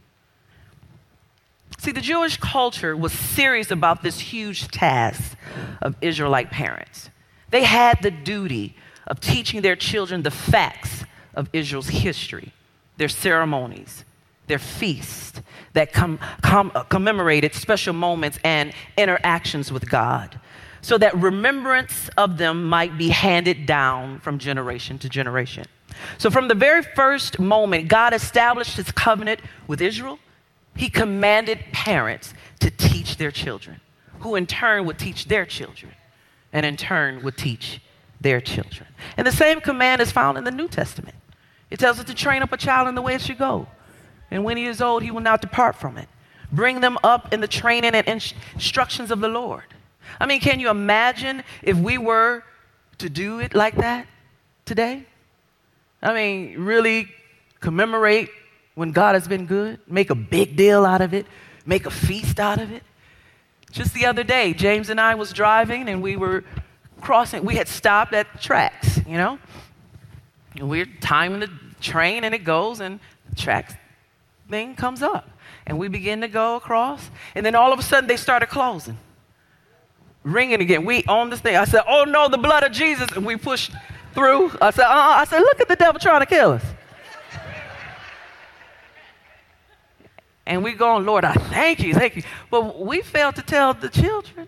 See, 1.77 1.91
the 1.91 2.01
Jewish 2.01 2.37
culture 2.37 2.95
was 2.95 3.13
serious 3.13 3.71
about 3.71 4.03
this 4.03 4.19
huge 4.19 4.67
task 4.67 5.37
of 5.81 5.95
Israelite 6.01 6.51
parents. 6.51 7.09
They 7.51 7.63
had 7.63 8.01
the 8.01 8.11
duty 8.11 8.75
of 9.07 9.19
teaching 9.19 9.61
their 9.61 9.75
children 9.75 10.23
the 10.23 10.31
facts 10.31 11.03
of 11.33 11.49
Israel's 11.53 11.89
history, 11.89 12.51
their 12.97 13.09
ceremonies, 13.09 14.03
their 14.47 14.59
feasts 14.59 15.41
that 15.73 15.93
com- 15.93 16.19
com- 16.41 16.71
uh, 16.75 16.83
commemorated 16.83 17.53
special 17.53 17.93
moments 17.93 18.39
and 18.43 18.73
interactions 18.97 19.71
with 19.71 19.89
God, 19.89 20.39
so 20.81 20.97
that 20.97 21.15
remembrance 21.15 22.09
of 22.17 22.37
them 22.37 22.65
might 22.67 22.97
be 22.97 23.09
handed 23.09 23.65
down 23.65 24.19
from 24.19 24.39
generation 24.39 24.97
to 24.99 25.09
generation. 25.09 25.65
So, 26.17 26.29
from 26.29 26.47
the 26.47 26.55
very 26.55 26.81
first 26.81 27.39
moment 27.39 27.87
God 27.87 28.13
established 28.13 28.77
his 28.77 28.91
covenant 28.91 29.41
with 29.67 29.81
Israel, 29.81 30.19
he 30.75 30.89
commanded 30.89 31.59
parents 31.71 32.33
to 32.59 32.71
teach 32.71 33.17
their 33.17 33.31
children, 33.31 33.81
who 34.19 34.35
in 34.35 34.47
turn 34.47 34.85
would 34.85 34.97
teach 34.97 35.25
their 35.25 35.45
children, 35.45 35.91
and 36.53 36.65
in 36.65 36.77
turn 36.77 37.21
would 37.23 37.37
teach 37.37 37.81
their 38.21 38.41
children. 38.41 38.87
And 39.17 39.25
the 39.25 39.31
same 39.31 39.61
command 39.61 40.01
is 40.01 40.11
found 40.11 40.37
in 40.37 40.43
the 40.43 40.51
New 40.51 40.67
Testament. 40.67 41.15
It 41.69 41.79
tells 41.79 41.99
us 41.99 42.05
to 42.05 42.13
train 42.13 42.41
up 42.41 42.51
a 42.51 42.57
child 42.57 42.87
in 42.87 42.95
the 42.95 43.01
way 43.01 43.15
it 43.15 43.21
should 43.21 43.37
go. 43.37 43.67
And 44.31 44.43
when 44.43 44.57
he 44.57 44.65
is 44.65 44.81
old, 44.81 45.03
he 45.03 45.11
will 45.11 45.21
not 45.21 45.41
depart 45.41 45.75
from 45.75 45.97
it. 45.97 46.07
Bring 46.51 46.81
them 46.81 46.97
up 47.03 47.33
in 47.33 47.41
the 47.41 47.47
training 47.47 47.93
and 47.93 48.33
instructions 48.55 49.11
of 49.11 49.19
the 49.19 49.27
Lord. 49.27 49.63
I 50.19 50.25
mean, 50.25 50.39
can 50.39 50.59
you 50.59 50.69
imagine 50.69 51.43
if 51.61 51.77
we 51.77 51.97
were 51.97 52.43
to 52.97 53.09
do 53.09 53.39
it 53.39 53.53
like 53.53 53.75
that 53.77 54.07
today? 54.65 55.05
I 56.01 56.13
mean, 56.13 56.59
really 56.59 57.09
commemorate 57.59 58.29
when 58.75 58.91
God 58.91 59.15
has 59.15 59.27
been 59.27 59.45
good, 59.45 59.79
make 59.87 60.09
a 60.09 60.15
big 60.15 60.55
deal 60.55 60.85
out 60.85 61.01
of 61.01 61.13
it, 61.13 61.25
make 61.65 61.85
a 61.85 61.91
feast 61.91 62.39
out 62.39 62.59
of 62.59 62.71
it. 62.71 62.83
Just 63.71 63.93
the 63.93 64.05
other 64.05 64.23
day, 64.23 64.53
James 64.53 64.89
and 64.89 64.99
I 64.99 65.15
was 65.15 65.33
driving 65.33 65.89
and 65.89 66.01
we 66.01 66.15
were 66.15 66.43
crossing, 66.99 67.45
we 67.45 67.55
had 67.55 67.67
stopped 67.67 68.13
at 68.13 68.31
the 68.33 68.39
tracks, 68.39 68.99
you 69.07 69.17
know? 69.17 69.39
And 70.55 70.69
we're 70.69 70.87
timing 71.01 71.39
the 71.41 71.49
train 71.81 72.23
and 72.23 72.33
it 72.33 72.43
goes 72.43 72.79
and 72.79 72.99
the 73.29 73.35
tracks 73.35 73.73
thing 74.49 74.75
comes 74.75 75.01
up. 75.01 75.29
And 75.65 75.77
we 75.77 75.87
begin 75.87 76.21
to 76.21 76.27
go 76.27 76.55
across. 76.55 77.09
And 77.35 77.45
then 77.45 77.55
all 77.55 77.71
of 77.71 77.79
a 77.79 77.83
sudden 77.83 78.07
they 78.07 78.17
started 78.17 78.47
closing. 78.49 78.97
Ringing 80.23 80.61
again. 80.61 80.85
We 80.85 81.03
on 81.05 81.29
this 81.29 81.39
thing. 81.39 81.55
I 81.55 81.65
said, 81.65 81.83
oh 81.87 82.03
no, 82.03 82.27
the 82.27 82.37
blood 82.37 82.63
of 82.63 82.71
Jesus. 82.71 83.09
And 83.11 83.25
we 83.25 83.37
pushed 83.37 83.71
through. 84.13 84.51
I 84.61 84.71
said, 84.71 84.85
uh-uh. 84.85 85.21
I 85.21 85.25
said, 85.25 85.39
look 85.39 85.61
at 85.61 85.67
the 85.67 85.75
devil 85.75 85.99
trying 85.99 86.21
to 86.21 86.25
kill 86.25 86.51
us. 86.51 86.63
And 90.45 90.63
we 90.63 90.73
going, 90.73 91.05
Lord, 91.05 91.23
I 91.23 91.33
thank 91.33 91.79
you, 91.79 91.93
thank 91.93 92.15
you. 92.15 92.23
But 92.49 92.79
we 92.79 93.01
failed 93.01 93.35
to 93.35 93.43
tell 93.43 93.75
the 93.75 93.87
children 93.87 94.47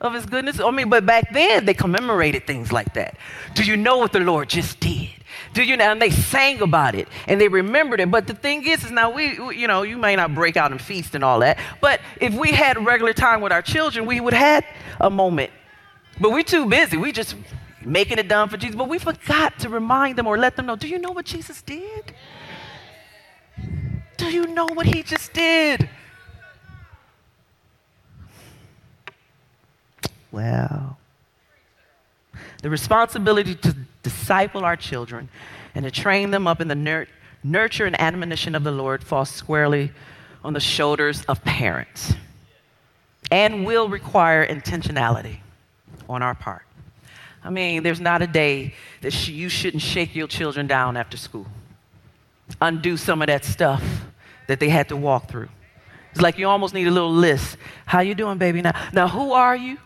of 0.00 0.14
his 0.14 0.26
goodness. 0.26 0.60
I 0.60 0.70
mean, 0.70 0.88
but 0.88 1.04
back 1.04 1.32
then 1.32 1.64
they 1.64 1.74
commemorated 1.74 2.46
things 2.46 2.72
like 2.72 2.94
that. 2.94 3.16
Do 3.54 3.64
you 3.64 3.76
know 3.76 3.98
what 3.98 4.12
the 4.12 4.20
Lord 4.20 4.48
just 4.48 4.80
did? 4.80 5.10
Do 5.54 5.62
you 5.62 5.76
know? 5.76 5.90
And 5.90 6.00
they 6.00 6.10
sang 6.10 6.60
about 6.60 6.94
it 6.94 7.08
and 7.26 7.40
they 7.40 7.48
remembered 7.48 8.00
it. 8.00 8.10
But 8.10 8.26
the 8.26 8.34
thing 8.34 8.66
is, 8.66 8.84
is 8.84 8.90
now 8.90 9.10
we, 9.10 9.36
you 9.56 9.66
know, 9.66 9.82
you 9.82 9.96
may 9.96 10.16
not 10.16 10.34
break 10.34 10.56
out 10.56 10.70
and 10.70 10.80
feast 10.80 11.14
and 11.14 11.24
all 11.24 11.40
that. 11.40 11.58
But 11.80 12.00
if 12.20 12.34
we 12.34 12.52
had 12.52 12.84
regular 12.84 13.12
time 13.12 13.40
with 13.40 13.52
our 13.52 13.62
children, 13.62 14.06
we 14.06 14.20
would 14.20 14.34
have 14.34 14.64
a 15.00 15.10
moment. 15.10 15.50
But 16.20 16.32
we're 16.32 16.42
too 16.42 16.66
busy. 16.66 16.96
We 16.96 17.12
just 17.12 17.36
making 17.84 18.18
it 18.18 18.28
done 18.28 18.48
for 18.48 18.56
Jesus. 18.56 18.76
But 18.76 18.88
we 18.88 18.98
forgot 18.98 19.58
to 19.60 19.68
remind 19.68 20.16
them 20.16 20.26
or 20.26 20.36
let 20.38 20.56
them 20.56 20.66
know. 20.66 20.76
Do 20.76 20.88
you 20.88 20.98
know 20.98 21.12
what 21.12 21.24
Jesus 21.24 21.62
did? 21.62 22.12
Do 24.16 24.26
you 24.26 24.46
know 24.48 24.66
what 24.66 24.86
he 24.86 25.02
just 25.02 25.32
did? 25.32 25.88
Well, 30.30 30.98
the 32.62 32.70
responsibility 32.70 33.54
to 33.54 33.76
disciple 34.02 34.64
our 34.64 34.76
children 34.76 35.28
and 35.74 35.84
to 35.84 35.90
train 35.90 36.30
them 36.30 36.46
up 36.46 36.60
in 36.60 36.68
the 36.68 36.74
nur- 36.74 37.08
nurture 37.42 37.86
and 37.86 38.00
admonition 38.00 38.54
of 38.54 38.64
the 38.64 38.70
Lord 38.70 39.02
falls 39.02 39.30
squarely 39.30 39.92
on 40.44 40.52
the 40.52 40.60
shoulders 40.60 41.24
of 41.24 41.42
parents 41.44 42.14
and 43.30 43.66
will 43.66 43.88
require 43.88 44.46
intentionality 44.46 45.38
on 46.08 46.22
our 46.22 46.34
part. 46.34 46.62
I 47.42 47.50
mean, 47.50 47.82
there's 47.82 48.00
not 48.00 48.22
a 48.22 48.26
day 48.26 48.74
that 49.00 49.12
sh- 49.12 49.28
you 49.28 49.48
shouldn't 49.48 49.82
shake 49.82 50.14
your 50.14 50.26
children 50.26 50.66
down 50.66 50.96
after 50.96 51.16
school 51.16 51.46
undo 52.60 52.96
some 52.96 53.22
of 53.22 53.26
that 53.26 53.44
stuff 53.44 53.82
that 54.46 54.60
they 54.60 54.68
had 54.68 54.88
to 54.88 54.96
walk 54.96 55.28
through. 55.28 55.48
It's 56.12 56.20
like 56.20 56.38
you 56.38 56.48
almost 56.48 56.74
need 56.74 56.86
a 56.86 56.90
little 56.90 57.12
list. 57.12 57.56
How 57.86 58.00
you 58.00 58.14
doing, 58.14 58.38
baby? 58.38 58.62
Now, 58.62 58.72
now 58.92 59.08
who 59.08 59.32
are 59.32 59.56
you? 59.56 59.78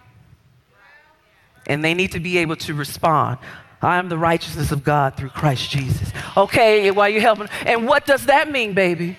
And 1.67 1.85
they 1.85 1.95
need 1.95 2.13
to 2.13 2.21
be 2.21 2.39
able 2.39 2.57
to 2.57 2.75
respond. 2.75 3.39
I 3.81 3.99
am 3.99 4.09
the 4.09 4.19
righteousness 4.19 4.71
of 4.71 4.85
God 4.85 5.17
through 5.17 5.31
Christ 5.31 5.71
Jesus. 5.71 6.13
Okay, 6.37 6.91
while 6.91 7.09
you're 7.09 7.21
helping. 7.21 7.49
And 7.67 7.87
what 7.87 8.07
does 8.07 8.27
that 8.27 8.51
mean, 8.51 8.75
baby? 8.75 9.17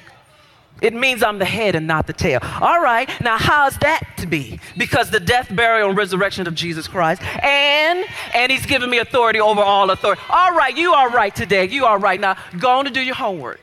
It 0.82 0.94
means 0.94 1.24
I'm 1.24 1.40
the 1.40 1.46
head 1.46 1.76
and 1.76 1.88
not 1.88 2.08
the 2.08 2.14
tail. 2.14 2.40
All 2.60 2.82
right, 2.82 3.10
now 3.22 3.38
how's 3.38 3.78
that 3.78 4.04
to 4.18 4.28
be? 4.28 4.60
Because 4.76 5.10
the 5.10 5.20
death, 5.20 5.54
burial, 5.56 5.90
and 5.90 5.98
resurrection 5.98 6.48
of 6.48 6.56
Jesus 6.56 6.88
Christ, 6.88 7.22
and 7.42 8.06
and 8.34 8.52
He's 8.52 8.66
given 8.66 8.90
me 8.90 8.98
authority 8.98 9.40
over 9.40 9.62
all 9.62 9.92
authority. 9.92 10.22
All 10.30 10.54
right, 10.54 10.76
you 10.76 10.94
are 10.94 11.10
right 11.10 11.34
today. 11.34 11.70
You 11.70 11.86
are 11.86 11.98
right 11.98 12.20
now. 12.20 12.36
Go 12.60 12.72
on 12.72 12.86
to 12.86 12.92
do 12.92 13.00
your 13.00 13.16
homework. 13.16 13.62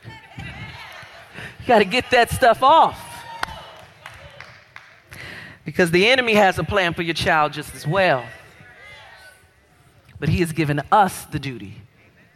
You 1.60 1.66
got 1.66 1.80
to 1.80 1.84
get 1.84 2.10
that 2.10 2.30
stuff 2.30 2.62
off. 2.62 2.98
Because 5.64 5.90
the 5.90 6.08
enemy 6.08 6.34
has 6.34 6.58
a 6.58 6.64
plan 6.64 6.94
for 6.94 7.02
your 7.02 7.14
child 7.14 7.52
just 7.52 7.74
as 7.74 7.86
well. 7.86 8.24
But 10.20 10.28
He 10.28 10.38
has 10.40 10.52
given 10.52 10.80
us 10.92 11.24
the 11.24 11.38
duty 11.38 11.82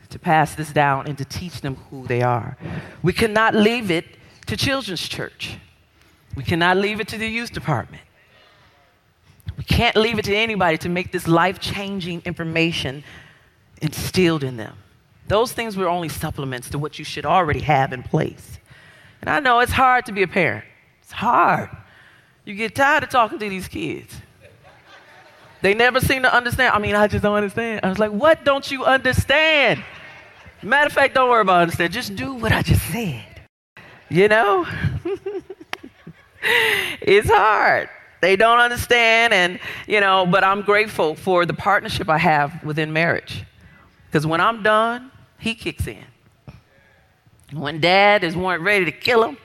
to 0.09 0.19
pass 0.19 0.55
this 0.55 0.73
down 0.73 1.07
and 1.07 1.17
to 1.19 1.25
teach 1.25 1.61
them 1.61 1.77
who 1.91 2.07
they 2.07 2.23
are. 2.23 2.57
We 3.03 3.13
cannot 3.13 3.55
leave 3.55 3.91
it 3.91 4.05
to 4.47 4.57
children's 4.57 5.07
church. 5.07 5.59
We 6.35 6.43
cannot 6.43 6.77
leave 6.79 7.01
it 7.01 7.09
to 7.09 7.19
the 7.19 7.29
youth 7.29 7.53
department. 7.53 8.03
We 9.57 9.65
can't 9.65 9.97
leave 9.97 10.19
it 10.19 10.25
to 10.25 10.35
anybody 10.35 10.79
to 10.79 10.89
make 10.89 11.13
this 11.13 11.29
life 11.29 11.61
changing 11.61 12.23
information 12.25 13.05
instilled 13.81 14.43
in 14.43 14.57
them. 14.57 14.77
Those 15.29 15.53
things 15.53 15.77
were 15.77 15.89
only 15.89 16.09
supplements 16.09 16.71
to 16.71 16.79
what 16.79 16.99
you 16.99 17.05
should 17.05 17.25
already 17.25 17.61
have 17.61 17.93
in 17.93 18.03
place. 18.03 18.59
And 19.21 19.31
I 19.31 19.41
know 19.41 19.61
it's 19.61 19.73
hard 19.73 20.07
to 20.07 20.13
be 20.13 20.23
a 20.23 20.29
parent, 20.29 20.65
it's 21.03 21.13
hard. 21.13 21.71
You 22.45 22.55
get 22.55 22.75
tired 22.75 23.05
of 23.05 23.09
talking 23.09 23.39
to 23.39 23.49
these 23.49 23.69
kids. 23.69 24.15
They 25.65 25.73
never 25.73 25.99
seem 25.99 26.25
to 26.25 26.35
understand. 26.35 26.75
I 26.75 26.79
mean, 26.79 26.95
I 26.95 27.07
just 27.07 27.23
don't 27.23 27.37
understand. 27.37 27.81
I 27.83 27.89
was 27.89 27.99
like, 27.99 28.11
what 28.11 28.45
don't 28.45 28.71
you 28.71 28.85
understand? 28.85 29.83
Matter 30.63 30.89
of 30.89 30.93
fact, 30.93 31.15
don't 31.15 31.31
worry 31.31 31.41
about 31.41 31.63
understand. 31.63 31.91
Just 31.91 32.15
do 32.17 32.35
what 32.35 32.53
I 32.53 32.61
just 32.61 32.83
said. 32.93 33.25
You 34.11 34.29
know? 34.29 34.67
it's 37.01 37.31
hard. 37.31 37.89
They 38.21 38.37
don't 38.37 38.59
understand, 38.59 39.33
and, 39.33 39.59
you 39.87 40.01
know, 40.01 40.27
but 40.27 40.45
I'm 40.45 40.61
grateful 40.61 41.15
for 41.15 41.47
the 41.47 41.55
partnership 41.55 42.11
I 42.11 42.19
have 42.19 42.63
within 42.63 42.93
marriage. 42.93 43.45
Because 44.05 44.27
when 44.27 44.43
I'm 44.43 44.63
done, 44.63 45.11
he 45.39 45.55
kicks 45.55 45.87
in. 45.87 46.05
When 47.55 47.81
dad 47.81 48.23
is 48.23 48.37
ready 48.37 48.85
to 48.85 48.93
kill 48.93 49.25
him, 49.25 49.39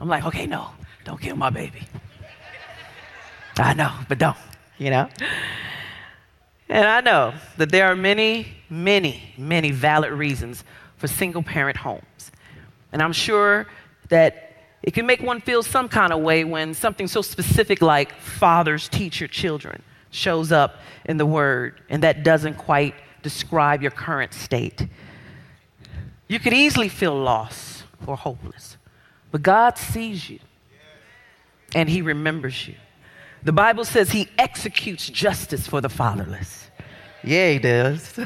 I'm 0.00 0.08
like, 0.08 0.24
okay, 0.24 0.46
no, 0.46 0.70
don't 1.04 1.20
kill 1.20 1.36
my 1.36 1.50
baby. 1.50 1.82
I 3.58 3.74
know, 3.74 3.92
but 4.08 4.16
don't, 4.16 4.38
you 4.78 4.90
know? 4.90 5.08
And 6.68 6.84
I 6.84 7.00
know 7.00 7.34
that 7.58 7.70
there 7.70 7.86
are 7.86 7.96
many, 7.96 8.48
many, 8.68 9.22
many 9.38 9.70
valid 9.70 10.12
reasons 10.12 10.64
for 10.96 11.06
single 11.06 11.42
parent 11.42 11.76
homes. 11.76 12.32
And 12.92 13.02
I'm 13.02 13.12
sure 13.12 13.66
that 14.08 14.46
it 14.82 14.94
can 14.94 15.06
make 15.06 15.20
one 15.20 15.40
feel 15.40 15.62
some 15.62 15.88
kind 15.88 16.12
of 16.12 16.20
way 16.20 16.44
when 16.44 16.74
something 16.74 17.06
so 17.08 17.22
specific 17.22 17.82
like 17.82 18.14
fathers 18.14 18.88
teach 18.88 19.20
your 19.20 19.28
children 19.28 19.82
shows 20.10 20.52
up 20.52 20.76
in 21.04 21.16
the 21.16 21.26
word 21.26 21.80
and 21.88 22.02
that 22.02 22.22
doesn't 22.22 22.54
quite 22.54 22.94
describe 23.22 23.82
your 23.82 23.90
current 23.90 24.32
state. 24.32 24.86
You 26.28 26.38
could 26.38 26.52
easily 26.52 26.88
feel 26.88 27.14
lost 27.14 27.84
or 28.06 28.16
hopeless. 28.16 28.76
But 29.30 29.42
God 29.42 29.76
sees 29.76 30.30
you 30.30 30.38
and 31.74 31.88
He 31.88 32.02
remembers 32.02 32.66
you. 32.66 32.74
The 33.46 33.52
Bible 33.52 33.84
says 33.84 34.10
He 34.10 34.28
executes 34.38 35.08
justice 35.08 35.68
for 35.68 35.80
the 35.80 35.88
fatherless. 35.88 36.68
Yeah, 37.22 37.52
He 37.52 37.60
does. 37.60 38.18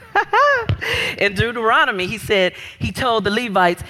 In 1.19 1.35
Deuteronomy, 1.35 2.07
He 2.07 2.17
said, 2.17 2.55
He 2.79 2.91
told 2.91 3.25
the 3.25 3.31
Levites, 3.31 3.83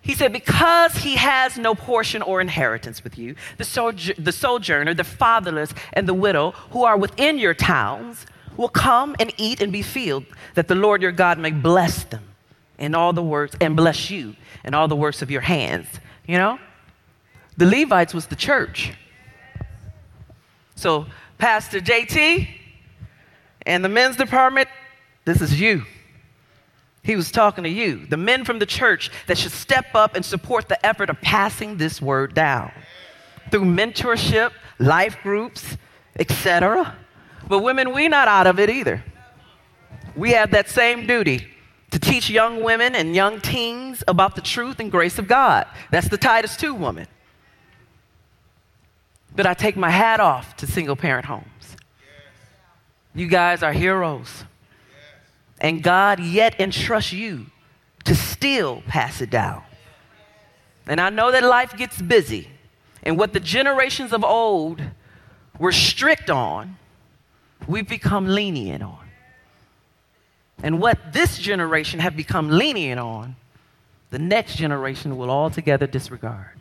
he 0.00 0.14
said, 0.14 0.32
Because 0.32 0.94
he 0.98 1.16
has 1.16 1.58
no 1.58 1.74
portion 1.74 2.22
or 2.22 2.40
inheritance 2.40 3.02
with 3.02 3.18
you, 3.18 3.34
the, 3.58 3.64
sojour- 3.64 4.14
the 4.16 4.30
sojourner, 4.30 4.94
the 4.94 5.02
fatherless, 5.02 5.74
and 5.94 6.06
the 6.06 6.14
widow 6.14 6.52
who 6.70 6.84
are 6.84 6.96
within 6.96 7.40
your 7.40 7.54
towns 7.54 8.24
will 8.56 8.68
come 8.68 9.16
and 9.18 9.34
eat 9.36 9.60
and 9.60 9.72
be 9.72 9.82
filled, 9.82 10.24
that 10.54 10.68
the 10.68 10.76
Lord 10.76 11.02
your 11.02 11.10
God 11.10 11.40
may 11.40 11.50
bless 11.50 12.04
them 12.04 12.22
in 12.78 12.94
all 12.94 13.12
the 13.12 13.22
works 13.22 13.56
and 13.60 13.74
bless 13.74 14.08
you 14.08 14.36
in 14.62 14.74
all 14.74 14.86
the 14.86 14.94
works 14.94 15.22
of 15.22 15.32
your 15.32 15.40
hands. 15.40 15.88
You 16.28 16.38
know? 16.38 16.60
The 17.56 17.66
Levites 17.66 18.14
was 18.14 18.26
the 18.26 18.36
church. 18.36 18.92
So, 20.76 21.06
Pastor 21.38 21.80
JT 21.80 22.48
and 23.66 23.84
the 23.84 23.88
men's 23.88 24.16
department, 24.16 24.68
this 25.24 25.40
is 25.40 25.58
you. 25.58 25.84
He 27.02 27.16
was 27.16 27.30
talking 27.30 27.64
to 27.64 27.70
you, 27.70 28.06
the 28.06 28.16
men 28.16 28.44
from 28.44 28.58
the 28.58 28.66
church 28.66 29.10
that 29.26 29.38
should 29.38 29.52
step 29.52 29.86
up 29.94 30.14
and 30.14 30.24
support 30.24 30.68
the 30.68 30.84
effort 30.84 31.08
of 31.08 31.20
passing 31.20 31.76
this 31.76 32.00
word 32.00 32.34
down 32.34 32.72
through 33.50 33.64
mentorship, 33.64 34.50
life 34.78 35.16
groups, 35.22 35.76
etc. 36.18 36.96
But 37.48 37.60
women, 37.60 37.92
we're 37.92 38.08
not 38.08 38.28
out 38.28 38.46
of 38.46 38.58
it 38.58 38.68
either. 38.68 39.02
We 40.14 40.32
have 40.32 40.50
that 40.50 40.68
same 40.68 41.06
duty 41.06 41.46
to 41.90 41.98
teach 41.98 42.28
young 42.28 42.62
women 42.62 42.94
and 42.94 43.14
young 43.14 43.40
teens 43.40 44.02
about 44.08 44.34
the 44.34 44.40
truth 44.42 44.80
and 44.80 44.90
grace 44.90 45.18
of 45.18 45.28
God. 45.28 45.66
That's 45.90 46.08
the 46.08 46.18
Titus 46.18 46.56
2 46.56 46.74
woman. 46.74 47.06
But 49.36 49.46
I 49.46 49.54
take 49.54 49.76
my 49.76 49.90
hat 49.90 50.18
off 50.18 50.56
to 50.56 50.66
single 50.66 50.96
parent 50.96 51.26
homes. 51.26 51.76
You 53.14 53.28
guys 53.28 53.62
are 53.62 53.72
heroes. 53.72 54.44
And 55.60 55.82
God 55.82 56.20
yet 56.20 56.58
entrusts 56.58 57.12
you 57.12 57.46
to 58.04 58.14
still 58.14 58.82
pass 58.86 59.20
it 59.20 59.30
down. 59.30 59.62
And 60.86 61.00
I 61.00 61.10
know 61.10 61.30
that 61.32 61.42
life 61.42 61.76
gets 61.76 62.00
busy. 62.00 62.48
And 63.02 63.18
what 63.18 63.32
the 63.32 63.40
generations 63.40 64.12
of 64.12 64.24
old 64.24 64.82
were 65.58 65.72
strict 65.72 66.30
on, 66.30 66.76
we've 67.66 67.88
become 67.88 68.26
lenient 68.26 68.82
on. 68.82 69.06
And 70.62 70.80
what 70.80 71.12
this 71.12 71.38
generation 71.38 72.00
have 72.00 72.16
become 72.16 72.50
lenient 72.50 73.00
on, 73.00 73.36
the 74.10 74.18
next 74.18 74.56
generation 74.56 75.16
will 75.16 75.30
altogether 75.30 75.86
disregard. 75.86 76.55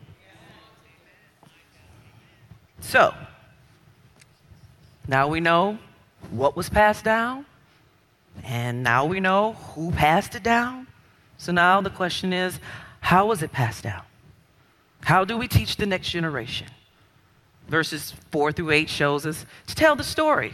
So, 2.86 3.16
now 5.08 5.28
we 5.28 5.40
know 5.40 5.80
what 6.30 6.56
was 6.56 6.70
passed 6.70 7.04
down, 7.04 7.48
and 8.44 8.84
now 8.84 9.06
we 9.06 9.20
know 9.20 9.54
who 9.54 9.92
passed 9.92 10.36
it 10.36 10.44
down. 10.44 10.86
So 11.40 11.52
now 11.52 11.82
the 11.82 11.90
question 11.90 12.32
is 12.32 12.60
how 13.02 13.26
was 13.28 13.42
it 13.42 13.52
passed 13.52 13.84
down? 13.84 14.04
How 15.02 15.26
do 15.26 15.36
we 15.36 15.48
teach 15.48 15.78
the 15.78 15.88
next 15.88 16.10
generation? 16.10 16.68
Verses 17.68 18.14
4 18.32 18.52
through 18.52 18.70
8 18.70 18.88
shows 18.88 19.26
us 19.26 19.48
to 19.66 19.76
tell 19.76 19.96
the 19.96 20.04
story. 20.04 20.54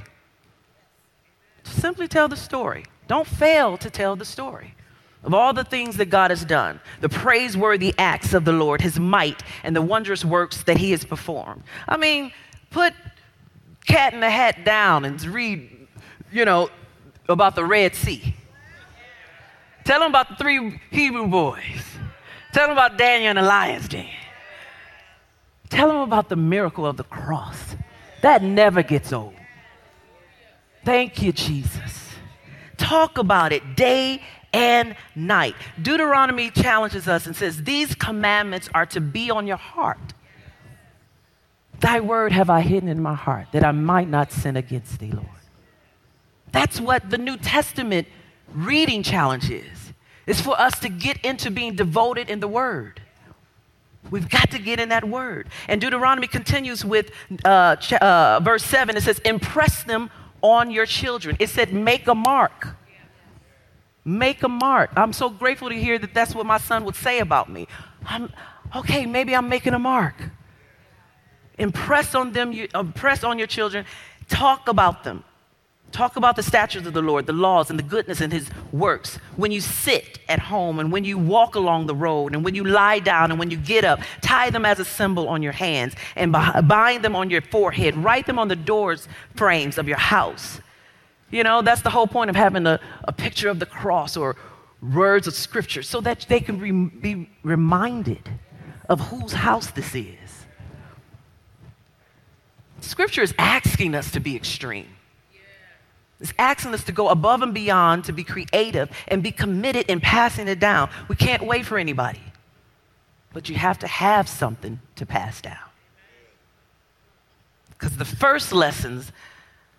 To 1.66 1.72
simply 1.72 2.08
tell 2.08 2.30
the 2.30 2.38
story. 2.38 2.86
Don't 3.08 3.28
fail 3.28 3.78
to 3.78 3.90
tell 3.90 4.16
the 4.16 4.26
story 4.26 4.74
of 5.24 5.34
all 5.34 5.54
the 5.54 5.64
things 5.64 5.98
that 5.98 6.06
God 6.06 6.32
has 6.32 6.44
done, 6.44 6.80
the 7.00 7.10
praiseworthy 7.10 7.94
acts 7.98 8.34
of 8.34 8.46
the 8.46 8.52
Lord, 8.52 8.82
his 8.82 9.00
might, 9.00 9.44
and 9.64 9.76
the 9.76 9.82
wondrous 9.82 10.26
works 10.26 10.64
that 10.64 10.78
he 10.78 10.92
has 10.92 11.04
performed. 11.04 11.64
I 11.88 11.98
mean, 11.98 12.32
put 12.72 12.94
cat 13.86 14.14
in 14.14 14.20
the 14.20 14.30
hat 14.30 14.66
down 14.66 15.06
and 15.06 15.22
read, 15.24 15.88
you 16.32 16.46
know, 16.46 16.70
about 17.30 17.56
the 17.56 17.66
Red 17.66 17.96
Sea. 17.96 18.36
Tell 19.84 20.00
them 20.00 20.10
about 20.10 20.30
the 20.30 20.36
three 20.36 20.80
Hebrew 20.90 21.28
boys. 21.28 21.84
Tell 22.54 22.68
them 22.68 22.74
about 22.74 22.98
Daniel 22.98 23.30
and 23.30 23.38
the 23.38 23.44
lion's 23.44 23.88
den. 23.88 24.10
Tell 25.70 25.88
them 25.88 25.98
about 25.98 26.30
the 26.30 26.36
miracle 26.36 26.86
of 26.86 26.98
the 26.98 27.04
cross. 27.04 27.76
That 28.22 28.44
never 28.44 28.84
gets 28.84 29.14
old. 29.14 29.34
Thank 30.84 31.22
you, 31.22 31.32
Jesus. 31.32 32.10
Talk 32.78 33.18
about 33.18 33.54
it 33.54 33.76
day 33.76 34.22
and 34.54 34.96
night. 35.16 35.56
Deuteronomy 35.82 36.50
challenges 36.50 37.08
us 37.08 37.26
and 37.26 37.36
says, 37.36 37.64
These 37.64 37.96
commandments 37.96 38.70
are 38.74 38.86
to 38.88 39.02
be 39.02 39.32
on 39.32 39.48
your 39.48 39.58
heart. 39.58 40.14
Thy 41.80 42.00
word 42.00 42.32
have 42.32 42.50
I 42.50 42.62
hidden 42.62 42.90
in 42.90 43.02
my 43.02 43.16
heart, 43.16 43.48
that 43.54 43.64
I 43.64 43.72
might 43.72 44.08
not 44.08 44.32
sin 44.32 44.56
against 44.56 45.00
thee, 45.00 45.12
Lord. 45.12 45.28
That's 46.52 46.80
what 46.80 47.10
the 47.10 47.18
New 47.18 47.38
Testament 47.38 48.08
reading 48.54 49.04
challenge 49.04 49.50
is. 49.50 49.94
It's 50.28 50.42
for 50.42 50.60
us 50.60 50.80
to 50.80 50.90
get 50.90 51.18
into 51.26 51.50
being 51.50 51.76
devoted 51.76 52.30
in 52.30 52.40
the 52.40 52.48
Word. 52.48 53.02
We've 54.12 54.30
got 54.30 54.52
to 54.52 54.60
get 54.60 54.80
in 54.80 54.90
that 54.90 55.08
Word. 55.08 55.48
And 55.68 55.80
Deuteronomy 55.80 56.28
continues 56.28 56.84
with 56.84 57.12
uh, 57.46 57.78
ch- 57.78 57.94
uh, 57.94 58.40
verse 58.42 58.64
7. 58.64 58.96
It 58.98 59.02
says, 59.02 59.20
Impress 59.20 59.84
them 59.84 60.12
on 60.42 60.70
your 60.70 60.86
children. 60.86 61.38
It 61.40 61.50
said, 61.50 61.74
Make 61.74 62.08
a 62.08 62.16
mark. 62.16 62.76
Make 64.04 64.44
a 64.44 64.48
mark. 64.48 64.92
I'm 64.96 65.14
so 65.14 65.30
grateful 65.30 65.70
to 65.70 65.76
hear 65.76 66.00
that 66.00 66.14
that's 66.14 66.34
what 66.34 66.46
my 66.46 66.58
son 66.58 66.86
would 66.86 66.96
say 66.96 67.20
about 67.20 67.50
me. 67.50 67.68
I'm, 68.06 68.32
okay, 68.76 69.06
maybe 69.06 69.36
I'm 69.36 69.48
making 69.48 69.74
a 69.74 69.80
mark. 69.80 70.16
Impress 71.58 72.16
on 72.16 72.32
them, 72.32 72.52
you, 72.52 72.68
impress 72.74 73.24
on 73.24 73.38
your 73.38 73.48
children. 73.48 73.86
Talk 74.28 74.68
about 74.68 75.04
them. 75.04 75.24
Talk 75.92 76.16
about 76.16 76.38
the 76.38 76.44
statutes 76.44 76.88
of 76.88 76.94
the 76.94 77.02
Lord, 77.02 77.26
the 77.26 77.34
laws, 77.34 77.70
and 77.70 77.78
the 77.78 77.84
goodness 77.84 78.22
and 78.22 78.32
His 78.32 78.50
works. 78.72 79.18
When 79.36 79.52
you 79.52 79.60
sit 79.60 80.20
at 80.30 80.40
home, 80.40 80.80
and 80.80 80.90
when 80.90 81.04
you 81.04 81.18
walk 81.18 81.56
along 81.56 81.88
the 81.88 81.96
road, 81.96 82.34
and 82.34 82.46
when 82.46 82.56
you 82.56 82.64
lie 82.64 83.00
down, 83.00 83.30
and 83.30 83.38
when 83.38 83.52
you 83.52 83.58
get 83.58 83.84
up, 83.84 84.00
tie 84.22 84.50
them 84.50 84.66
as 84.66 84.80
a 84.80 84.86
symbol 84.86 85.28
on 85.28 85.44
your 85.44 85.52
hands, 85.52 85.94
and 86.16 86.32
bind 86.32 87.04
them 87.04 87.16
on 87.16 87.30
your 87.30 87.42
forehead. 87.42 87.98
Write 87.98 88.26
them 88.26 88.40
on 88.40 88.48
the 88.48 88.56
doors 88.56 89.10
frames 89.36 89.78
of 89.78 89.88
your 89.88 89.98
house. 89.98 90.62
You 91.32 91.44
know, 91.44 91.62
that's 91.62 91.82
the 91.82 91.90
whole 91.90 92.08
point 92.08 92.30
of 92.30 92.36
having 92.36 92.68
a, 92.68 92.80
a 93.06 93.14
picture 93.14 93.50
of 93.50 93.60
the 93.60 93.66
cross 93.66 94.18
or 94.18 94.36
words 94.82 95.28
of 95.28 95.34
scripture, 95.34 95.84
so 95.84 96.02
that 96.02 96.26
they 96.28 96.40
can 96.40 96.60
re- 96.60 96.72
be 96.72 97.30
reminded 97.44 98.30
of 98.90 99.00
whose 99.00 99.32
house 99.32 99.72
this 99.72 99.96
is. 99.96 100.46
Scripture 102.82 103.22
is 103.22 103.34
asking 103.38 103.96
us 103.96 104.12
to 104.12 104.20
be 104.20 104.36
extreme. 104.36 104.88
It's 106.20 106.34
asking 106.38 106.74
us 106.74 106.84
to 106.86 106.92
go 106.92 107.10
above 107.10 107.42
and 107.42 107.54
beyond, 107.54 108.06
to 108.06 108.12
be 108.12 108.24
creative 108.24 108.90
and 109.08 109.24
be 109.24 109.32
committed 109.32 109.90
in 109.90 110.00
passing 110.02 110.48
it 110.48 110.60
down. 110.60 110.90
We 111.08 111.16
can't 111.16 111.44
wait 111.44 111.66
for 111.66 111.78
anybody, 111.78 112.22
but 113.34 113.50
you 113.50 113.56
have 113.56 113.80
to 113.80 113.88
have 113.88 114.28
something 114.28 114.80
to 114.98 115.06
pass 115.06 115.42
down. 115.42 115.58
Because 117.70 117.98
the 117.98 118.06
first 118.06 118.52
lessons 118.52 119.12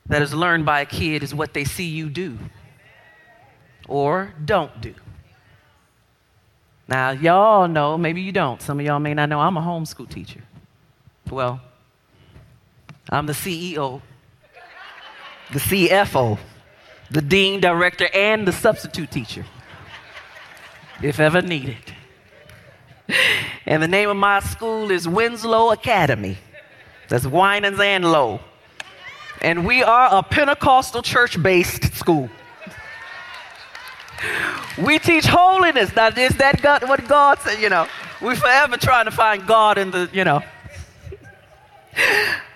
that 0.06 0.22
is 0.22 0.34
learned 0.34 0.66
by 0.66 0.80
a 0.80 0.86
kid 0.86 1.22
is 1.22 1.34
what 1.34 1.54
they 1.54 1.64
see 1.64 1.86
you 1.86 2.08
do 2.08 2.38
or 3.88 4.34
don't 4.44 4.80
do. 4.80 4.94
Now, 6.88 7.10
y'all 7.10 7.68
know, 7.68 7.96
maybe 7.96 8.20
you 8.20 8.32
don't. 8.32 8.60
Some 8.60 8.80
of 8.80 8.86
y'all 8.86 8.98
may 8.98 9.14
not 9.14 9.28
know, 9.28 9.40
I'm 9.40 9.56
a 9.56 9.60
homeschool 9.60 10.08
teacher. 10.08 10.42
Well, 11.30 11.60
I'm 13.08 13.26
the 13.26 13.32
CEO 13.32 14.02
the 15.52 15.58
CFO, 15.58 16.38
the 17.10 17.20
dean, 17.20 17.60
director, 17.60 18.08
and 18.14 18.48
the 18.48 18.52
substitute 18.52 19.10
teacher, 19.10 19.44
if 21.02 21.20
ever 21.20 21.42
needed. 21.42 21.76
And 23.66 23.82
the 23.82 23.88
name 23.88 24.08
of 24.08 24.16
my 24.16 24.40
school 24.40 24.90
is 24.90 25.06
Winslow 25.06 25.70
Academy. 25.72 26.38
That's 27.08 27.26
Winans 27.26 27.78
and 27.78 28.10
Lowe. 28.10 28.40
And 29.42 29.66
we 29.66 29.82
are 29.82 30.08
a 30.10 30.22
Pentecostal 30.22 31.02
church 31.02 31.42
based 31.42 31.92
school. 31.94 32.30
We 34.78 35.00
teach 35.00 35.26
holiness. 35.26 35.94
Now, 35.96 36.08
is 36.08 36.36
that 36.36 36.62
God, 36.62 36.88
what 36.88 37.06
God 37.08 37.40
said? 37.40 37.60
You 37.60 37.68
know, 37.68 37.88
we're 38.20 38.36
forever 38.36 38.76
trying 38.76 39.06
to 39.06 39.10
find 39.10 39.44
God 39.46 39.78
in 39.78 39.90
the, 39.90 40.08
you 40.12 40.24
know. 40.24 40.42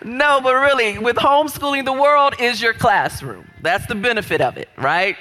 No, 0.05 0.40
but 0.40 0.55
really, 0.55 0.99
with 0.99 1.16
homeschooling, 1.16 1.85
the 1.85 1.92
world 1.92 2.35
is 2.38 2.62
your 2.62 2.72
classroom. 2.72 3.51
That's 3.61 3.85
the 3.87 3.96
benefit 3.96 4.40
of 4.40 4.57
it, 4.57 4.68
right? 4.79 5.16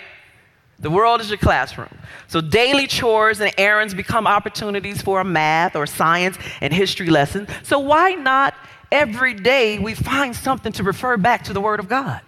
The 0.80 0.91
world 0.91 1.21
is 1.21 1.30
your 1.30 1.39
classroom. 1.39 1.97
So 2.28 2.41
daily 2.41 2.86
chores 2.86 3.39
and 3.39 3.51
errands 3.58 3.95
become 3.95 4.28
opportunities 4.28 5.01
for 5.01 5.21
a 5.21 5.23
math 5.23 5.75
or 5.75 5.88
science 5.88 6.38
and 6.62 6.71
history 6.71 7.10
lesson. 7.10 7.47
So 7.63 7.80
why 7.80 8.12
not 8.12 8.54
every 8.91 9.34
day 9.34 9.80
we 9.80 9.93
find 9.93 10.36
something 10.36 10.71
to 10.74 10.84
refer 10.84 11.17
back 11.17 11.45
to 11.45 11.54
the 11.54 11.62
Word 11.62 11.80
of 11.80 11.88
God? 11.88 12.21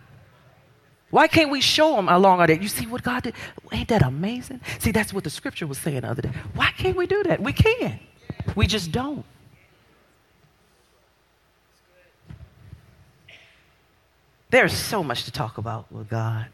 Why 1.10 1.28
can't 1.28 1.50
we 1.50 1.62
show 1.62 1.96
them 1.96 2.08
how 2.08 2.20
long 2.20 2.40
are 2.40 2.48
they? 2.48 2.60
You 2.60 2.68
see 2.68 2.86
what 2.86 3.02
God 3.02 3.24
did? 3.24 3.34
Ain't 3.72 3.88
that 3.88 4.02
amazing? 4.02 4.60
See, 4.80 4.92
that's 4.92 5.14
what 5.14 5.24
the 5.24 5.30
scripture 5.30 5.66
was 5.66 5.78
saying 5.78 6.02
the 6.02 6.10
other 6.10 6.22
day. 6.22 6.32
Why 6.54 6.72
can't 6.78 6.98
we 6.98 7.08
do 7.08 7.24
that? 7.24 7.42
We 7.42 7.54
can. 7.54 8.00
We 8.56 8.68
just 8.68 8.92
don't. 8.92 9.24
There's 14.50 14.74
so 14.74 15.04
much 15.04 15.26
to 15.26 15.32
talk 15.32 15.58
about 15.58 15.92
with 15.92 16.10
God. 16.10 16.48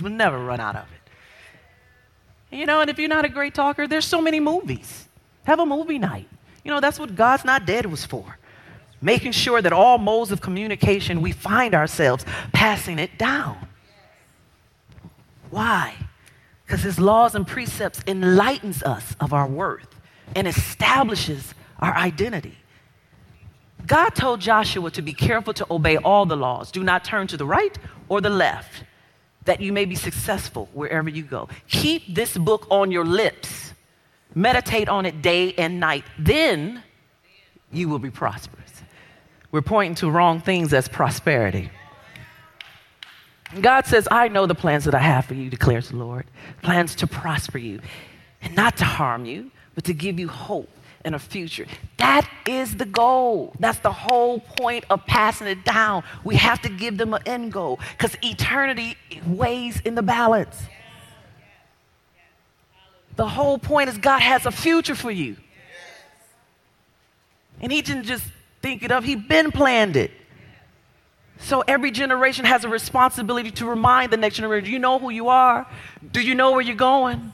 We'll 0.00 0.12
never 0.12 0.38
run 0.38 0.60
out 0.60 0.76
of 0.76 0.86
it. 0.92 2.56
You 2.56 2.66
know, 2.66 2.80
and 2.80 2.88
if 2.88 2.98
you're 2.98 3.08
not 3.08 3.24
a 3.24 3.28
great 3.28 3.54
talker, 3.54 3.86
there's 3.86 4.04
so 4.04 4.20
many 4.20 4.40
movies. 4.40 5.08
Have 5.44 5.60
a 5.60 5.66
movie 5.66 5.98
night. 5.98 6.28
You 6.64 6.70
know, 6.70 6.80
that's 6.80 6.98
what 6.98 7.14
God's 7.14 7.44
Not 7.44 7.66
Dead 7.66 7.86
was 7.86 8.04
for. 8.04 8.37
Making 9.00 9.32
sure 9.32 9.62
that 9.62 9.72
all 9.72 9.98
modes 9.98 10.32
of 10.32 10.40
communication, 10.40 11.22
we 11.22 11.32
find 11.32 11.74
ourselves 11.74 12.24
passing 12.52 12.98
it 12.98 13.16
down. 13.18 13.68
Why? 15.50 15.94
Because 16.66 16.82
his 16.82 16.98
laws 16.98 17.34
and 17.34 17.46
precepts 17.46 18.02
enlightens 18.06 18.82
us 18.82 19.16
of 19.20 19.32
our 19.32 19.46
worth 19.46 19.88
and 20.34 20.46
establishes 20.46 21.54
our 21.78 21.94
identity. 21.94 22.58
God 23.86 24.10
told 24.10 24.40
Joshua 24.40 24.90
to 24.90 25.00
be 25.00 25.14
careful 25.14 25.54
to 25.54 25.66
obey 25.70 25.96
all 25.96 26.26
the 26.26 26.36
laws. 26.36 26.70
Do 26.70 26.84
not 26.84 27.04
turn 27.04 27.26
to 27.28 27.36
the 27.36 27.46
right 27.46 27.76
or 28.08 28.20
the 28.20 28.28
left, 28.28 28.84
that 29.44 29.62
you 29.62 29.72
may 29.72 29.86
be 29.86 29.94
successful 29.94 30.68
wherever 30.74 31.08
you 31.08 31.22
go. 31.22 31.48
Keep 31.68 32.14
this 32.14 32.36
book 32.36 32.66
on 32.70 32.90
your 32.90 33.04
lips. 33.04 33.72
Meditate 34.34 34.90
on 34.90 35.06
it 35.06 35.22
day 35.22 35.54
and 35.54 35.80
night. 35.80 36.04
Then 36.18 36.82
you 37.72 37.88
will 37.88 37.98
be 37.98 38.10
prosperous. 38.10 38.77
We're 39.50 39.62
pointing 39.62 39.94
to 39.96 40.10
wrong 40.10 40.40
things 40.40 40.72
as 40.74 40.88
prosperity. 40.88 41.70
God 43.60 43.86
says, 43.86 44.06
I 44.10 44.28
know 44.28 44.46
the 44.46 44.54
plans 44.54 44.84
that 44.84 44.94
I 44.94 44.98
have 44.98 45.24
for 45.24 45.34
you, 45.34 45.48
declares 45.48 45.88
the 45.88 45.96
Lord. 45.96 46.26
Plans 46.62 46.94
to 46.96 47.06
prosper 47.06 47.58
you 47.58 47.80
and 48.42 48.54
not 48.54 48.76
to 48.78 48.84
harm 48.84 49.24
you, 49.24 49.50
but 49.74 49.84
to 49.84 49.94
give 49.94 50.18
you 50.18 50.28
hope 50.28 50.68
and 51.04 51.14
a 51.14 51.18
future. 51.18 51.66
That 51.96 52.28
is 52.46 52.76
the 52.76 52.84
goal. 52.84 53.54
That's 53.58 53.78
the 53.78 53.92
whole 53.92 54.40
point 54.40 54.84
of 54.90 55.06
passing 55.06 55.46
it 55.46 55.64
down. 55.64 56.02
We 56.24 56.36
have 56.36 56.60
to 56.62 56.68
give 56.68 56.98
them 56.98 57.14
an 57.14 57.22
end 57.24 57.52
goal 57.52 57.78
because 57.96 58.16
eternity 58.22 58.96
weighs 59.26 59.80
in 59.80 59.94
the 59.94 60.02
balance. 60.02 60.60
The 63.16 63.28
whole 63.28 63.58
point 63.58 63.88
is 63.88 63.96
God 63.96 64.20
has 64.20 64.44
a 64.44 64.50
future 64.50 64.94
for 64.94 65.10
you. 65.10 65.36
And 67.60 67.72
He 67.72 67.80
didn't 67.80 68.04
just 68.04 68.24
think 68.62 68.82
it 68.82 68.90
up, 68.90 69.04
He 69.04 69.16
been 69.16 69.52
planned 69.52 69.96
it. 69.96 70.10
So 71.40 71.62
every 71.66 71.90
generation 71.90 72.44
has 72.44 72.64
a 72.64 72.68
responsibility 72.68 73.50
to 73.52 73.66
remind 73.66 74.12
the 74.12 74.16
next 74.16 74.36
generation 74.36 74.66
do 74.66 74.72
you 74.72 74.78
know 74.78 74.98
who 74.98 75.10
you 75.10 75.28
are? 75.28 75.66
Do 76.12 76.20
you 76.20 76.34
know 76.34 76.52
where 76.52 76.60
you're 76.60 76.76
going? 76.76 77.32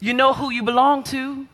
You 0.00 0.14
know 0.14 0.32
who 0.32 0.50
you 0.50 0.62
belong 0.62 1.04
to? 1.04 1.46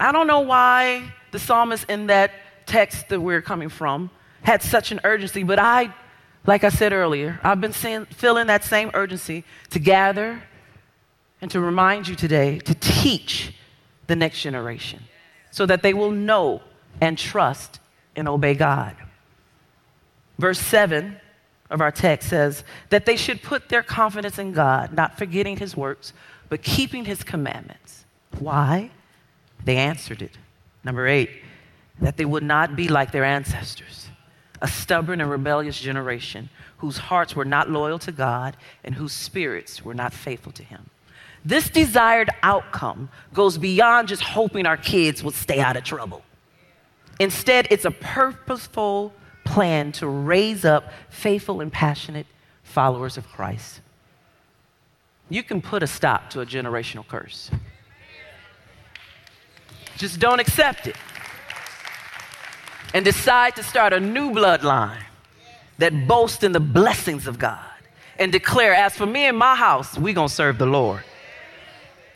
I 0.00 0.12
don't 0.12 0.26
know 0.26 0.40
why 0.40 1.12
the 1.32 1.38
psalmist 1.38 1.88
in 1.88 2.06
that 2.08 2.32
text 2.66 3.08
that 3.08 3.20
we're 3.20 3.42
coming 3.42 3.68
from 3.68 4.10
had 4.42 4.62
such 4.62 4.92
an 4.92 5.00
urgency, 5.04 5.42
but 5.42 5.58
I, 5.58 5.92
like 6.46 6.64
I 6.64 6.68
said 6.68 6.92
earlier, 6.92 7.40
I've 7.42 7.60
been 7.60 7.72
seeing, 7.72 8.06
feeling 8.06 8.46
that 8.46 8.64
same 8.64 8.90
urgency 8.94 9.44
to 9.70 9.78
gather 9.78 10.42
and 11.40 11.50
to 11.50 11.60
remind 11.60 12.08
you 12.08 12.14
today 12.14 12.58
to 12.60 12.74
teach 12.74 13.54
the 14.06 14.16
next 14.16 14.42
generation 14.42 15.02
so 15.50 15.66
that 15.66 15.82
they 15.82 15.94
will 15.94 16.10
know 16.10 16.62
and 17.00 17.16
trust 17.16 17.80
and 18.16 18.28
obey 18.28 18.54
God. 18.54 18.96
Verse 20.38 20.58
7 20.58 21.16
of 21.70 21.80
our 21.80 21.90
text 21.90 22.30
says 22.30 22.64
that 22.88 23.06
they 23.06 23.16
should 23.16 23.42
put 23.42 23.68
their 23.68 23.82
confidence 23.82 24.38
in 24.38 24.52
God, 24.52 24.92
not 24.92 25.18
forgetting 25.18 25.56
his 25.56 25.76
works, 25.76 26.12
but 26.48 26.62
keeping 26.62 27.04
his 27.04 27.22
commandments. 27.22 28.04
Why? 28.38 28.90
They 29.64 29.76
answered 29.76 30.22
it. 30.22 30.32
Number 30.84 31.06
eight, 31.06 31.30
that 32.00 32.16
they 32.16 32.24
would 32.24 32.42
not 32.42 32.76
be 32.76 32.88
like 32.88 33.12
their 33.12 33.24
ancestors, 33.24 34.08
a 34.62 34.68
stubborn 34.68 35.20
and 35.20 35.30
rebellious 35.30 35.78
generation 35.78 36.48
whose 36.78 36.96
hearts 36.96 37.34
were 37.34 37.44
not 37.44 37.68
loyal 37.68 37.98
to 37.98 38.12
God 38.12 38.56
and 38.84 38.94
whose 38.94 39.12
spirits 39.12 39.84
were 39.84 39.94
not 39.94 40.12
faithful 40.12 40.52
to 40.52 40.62
Him. 40.62 40.88
This 41.44 41.68
desired 41.68 42.30
outcome 42.42 43.10
goes 43.34 43.58
beyond 43.58 44.08
just 44.08 44.22
hoping 44.22 44.66
our 44.66 44.76
kids 44.76 45.22
will 45.22 45.32
stay 45.32 45.60
out 45.60 45.76
of 45.76 45.84
trouble. 45.84 46.22
Instead, 47.18 47.66
it's 47.70 47.84
a 47.84 47.90
purposeful 47.90 49.12
plan 49.44 49.92
to 49.92 50.06
raise 50.06 50.64
up 50.64 50.92
faithful 51.08 51.60
and 51.60 51.72
passionate 51.72 52.26
followers 52.62 53.16
of 53.16 53.26
Christ. 53.28 53.80
You 55.30 55.42
can 55.42 55.60
put 55.60 55.82
a 55.82 55.86
stop 55.86 56.30
to 56.30 56.40
a 56.40 56.46
generational 56.46 57.06
curse. 57.06 57.50
Just 59.96 60.20
don't 60.20 60.38
accept 60.38 60.86
it. 60.86 60.96
And 62.94 63.04
decide 63.04 63.56
to 63.56 63.62
start 63.62 63.92
a 63.92 64.00
new 64.00 64.30
bloodline 64.30 65.02
that 65.78 66.06
boasts 66.06 66.42
in 66.42 66.52
the 66.52 66.60
blessings 66.60 67.26
of 67.26 67.38
God 67.38 67.64
and 68.18 68.32
declare, 68.32 68.74
as 68.74 68.96
for 68.96 69.06
me 69.06 69.26
and 69.26 69.36
my 69.36 69.54
house, 69.54 69.98
we're 69.98 70.14
going 70.14 70.28
to 70.28 70.34
serve 70.34 70.58
the 70.58 70.66
Lord. 70.66 71.02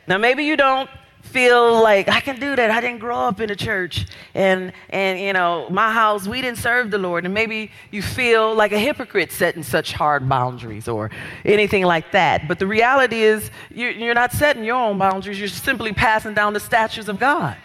Now, 0.07 0.19
maybe 0.19 0.45
you 0.45 0.57
don't 0.57 0.89
feel 1.23 1.81
like 1.83 2.09
I 2.09 2.21
can 2.21 2.39
do 2.39 2.55
that. 2.55 2.71
I 2.71 2.81
didn't 2.81 2.99
grow 2.99 3.17
up 3.17 3.41
in 3.41 3.51
a 3.51 3.57
church 3.57 4.07
and 4.35 4.73
and 4.91 5.19
you 5.19 5.33
know, 5.33 5.69
my 5.71 5.93
house 5.93 6.29
we 6.29 6.43
didn't 6.43 6.59
serve 6.59 6.91
the 6.91 6.99
Lord 6.99 7.25
and 7.25 7.33
maybe 7.33 7.71
you 7.91 8.03
feel 8.03 8.55
like 8.55 8.73
a 8.73 8.79
hypocrite 8.79 9.33
setting 9.33 9.63
such 9.63 9.93
hard 9.93 10.29
boundaries 10.29 10.89
or 10.89 11.11
anything 11.45 11.85
like 11.85 12.13
that. 12.13 12.47
But 12.49 12.59
the 12.59 12.67
reality 12.67 13.23
is 13.23 13.51
you're, 13.71 13.93
you're 13.93 14.15
not 14.15 14.33
setting 14.33 14.65
your 14.65 14.77
own 14.77 14.99
boundaries. 14.99 15.39
You're 15.39 15.49
simply 15.49 15.93
passing 15.93 16.35
down 16.35 16.53
the 16.53 16.61
statutes 16.61 17.09
of 17.09 17.19
God 17.19 17.57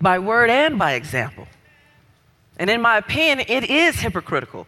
by 0.00 0.18
word 0.18 0.50
and 0.50 0.78
by 0.78 0.92
example. 0.92 1.46
And 2.58 2.68
in 2.70 2.80
my 2.80 2.98
opinion, 2.98 3.46
it 3.48 3.64
is 3.64 4.00
hypocritical 4.00 4.66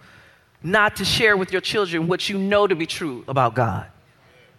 not 0.62 0.96
to 0.96 1.04
share 1.04 1.36
with 1.36 1.52
your 1.52 1.60
children 1.60 2.06
what 2.06 2.28
you 2.28 2.38
know 2.38 2.66
to 2.66 2.76
be 2.76 2.86
true 2.86 3.24
about 3.26 3.54
God. 3.54 3.86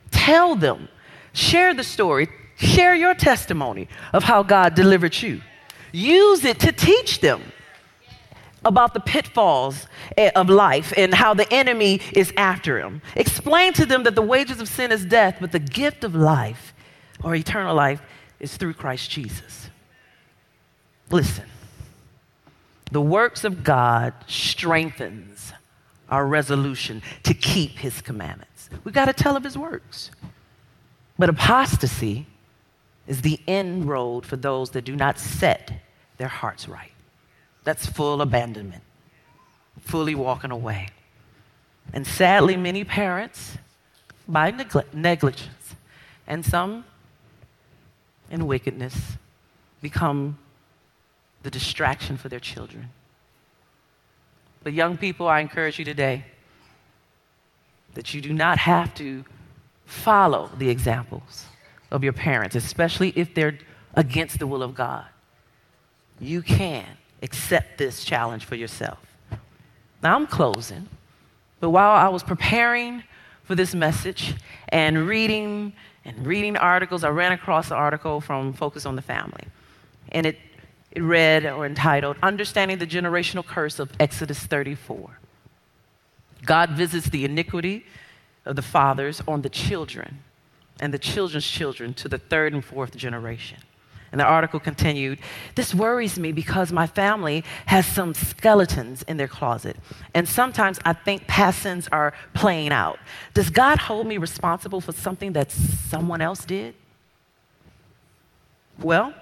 Tell 0.10 0.56
them, 0.56 0.90
share 1.34 1.74
the 1.74 1.84
story, 1.84 2.30
share 2.56 2.96
your 2.96 3.14
testimony 3.14 3.88
of 4.14 4.24
how 4.24 4.44
God 4.44 4.76
delivered 4.76 5.22
you. 5.22 5.42
Use 5.92 6.46
it 6.46 6.60
to 6.62 6.72
teach 6.72 7.20
them 7.20 7.42
about 8.64 8.94
the 8.94 9.00
pitfalls 9.00 9.88
of 10.36 10.50
life 10.50 10.94
and 10.96 11.14
how 11.14 11.34
the 11.34 11.52
enemy 11.52 12.00
is 12.14 12.32
after 12.38 12.80
him. 12.80 13.02
Explain 13.16 13.74
to 13.74 13.86
them 13.86 14.04
that 14.04 14.16
the 14.16 14.22
wages 14.22 14.62
of 14.62 14.68
sin 14.68 14.92
is 14.92 15.06
death, 15.06 15.38
but 15.42 15.52
the 15.52 15.60
gift 15.60 16.04
of 16.04 16.16
life 16.16 16.74
or 17.24 17.36
eternal 17.36 17.76
life 17.76 18.02
is 18.40 18.58
through 18.58 18.74
Christ 18.74 19.10
Jesus. 19.10 19.70
Listen, 21.10 21.46
the 22.92 23.02
works 23.02 23.44
of 23.44 23.64
God 23.64 24.14
strengthens 24.28 25.54
our 26.10 26.26
resolution 26.28 27.02
to 27.24 27.34
keep 27.34 27.80
his 27.80 28.02
commandments. 28.02 28.70
We've 28.84 28.94
got 28.94 29.06
to 29.06 29.14
tell 29.14 29.36
of 29.36 29.44
his 29.44 29.58
works. 29.58 30.12
But 31.22 31.30
apostasy 31.30 32.26
is 33.06 33.22
the 33.22 33.40
end 33.48 33.88
road 33.88 34.26
for 34.26 34.38
those 34.38 34.72
that 34.72 34.86
do 34.86 34.96
not 34.96 35.20
set 35.20 35.72
their 36.18 36.28
hearts 36.28 36.68
right. 36.68 36.94
That's 37.64 37.86
full 37.86 38.24
abandonment, 38.24 38.82
fully 39.82 40.16
walking 40.16 40.50
away. 40.50 40.88
And 41.94 42.08
sadly, 42.08 42.58
many 42.58 42.84
parents, 42.84 43.60
by 44.28 44.50
negligence 44.94 45.76
and 46.26 46.44
some 46.44 46.86
in 48.32 48.48
wickedness, 48.48 48.96
become 49.80 50.40
the 51.44 51.52
distraction 51.52 52.18
for 52.18 52.30
their 52.30 52.40
children. 52.40 52.90
But, 54.64 54.74
young 54.74 54.98
people, 54.98 55.28
I 55.28 55.42
encourage 55.42 55.78
you 55.78 55.86
today 55.86 56.26
that 57.94 58.12
you 58.12 58.22
do 58.22 58.34
not 58.34 58.58
have 58.58 58.96
to 58.96 59.24
follow 59.92 60.50
the 60.58 60.70
examples 60.70 61.46
of 61.92 62.04
your 62.04 62.14
parents, 62.14 62.56
especially 62.56 63.14
if 63.16 63.34
they're 63.34 63.58
against 63.94 64.40
the 64.40 64.48
will 64.48 64.64
of 64.64 64.74
God. 64.74 65.06
You 66.20 66.42
can 66.42 66.86
accept 67.22 67.78
this 67.78 68.04
challenge 68.04 68.46
for 68.46 68.56
yourself. 68.56 69.00
Now, 70.02 70.16
I'm 70.16 70.28
closing, 70.28 70.88
but 71.60 71.70
while 71.70 71.92
I 71.92 72.08
was 72.10 72.24
preparing 72.24 73.04
for 73.44 73.56
this 73.56 73.76
message 73.76 74.36
and 74.70 75.08
reading 75.08 75.74
and 76.06 76.26
reading 76.26 76.58
articles, 76.58 77.04
I 77.04 77.10
ran 77.10 77.32
across 77.32 77.70
an 77.70 77.78
article 77.78 78.22
from 78.22 78.54
Focus 78.54 78.86
on 78.86 78.96
the 78.96 79.02
Family. 79.02 79.44
And 80.10 80.26
it 80.26 80.38
it 80.92 81.02
read 81.02 81.46
or 81.46 81.66
entitled 81.66 82.18
Understanding 82.22 82.78
the 82.78 82.88
Generational 82.88 83.46
Curse 83.46 83.80
of 83.80 83.92
Exodus 84.00 84.40
34. 84.40 85.20
God 86.46 86.72
visits 86.72 87.10
the 87.10 87.24
iniquity 87.24 87.86
of 88.46 88.56
the 88.56 88.62
fathers 88.62 89.22
on 89.28 89.42
the 89.42 89.50
children 89.50 90.20
and 90.80 90.94
the 90.94 91.00
children's 91.00 91.48
children 91.48 91.94
to 91.94 92.10
the 92.10 92.18
third 92.18 92.54
and 92.54 92.64
fourth 92.64 92.96
generation. 92.96 93.60
And 94.12 94.20
the 94.20 94.26
article 94.26 94.60
continued 94.60 95.20
This 95.56 95.74
worries 95.74 96.20
me 96.20 96.32
because 96.32 96.72
my 96.72 96.86
family 96.86 97.44
has 97.68 97.86
some 97.86 98.14
skeletons 98.14 99.04
in 99.04 99.18
their 99.18 99.28
closet. 99.28 99.78
And 100.14 100.28
sometimes 100.28 100.80
I 100.84 100.94
think 100.94 101.28
past 101.28 101.62
sins 101.62 101.88
are 101.92 102.14
playing 102.34 102.72
out. 102.72 103.00
Does 103.34 103.50
God 103.50 103.78
hold 103.78 104.08
me 104.08 104.18
responsible 104.18 104.82
for 104.82 104.92
something 104.92 105.34
that 105.34 105.52
someone 105.52 106.22
else 106.22 106.44
did? 106.44 106.76
Well, 108.80 109.14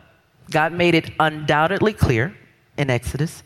God 0.49 0.73
made 0.73 0.95
it 0.95 1.12
undoubtedly 1.19 1.93
clear 1.93 2.36
in 2.77 2.89
Exodus 2.89 3.43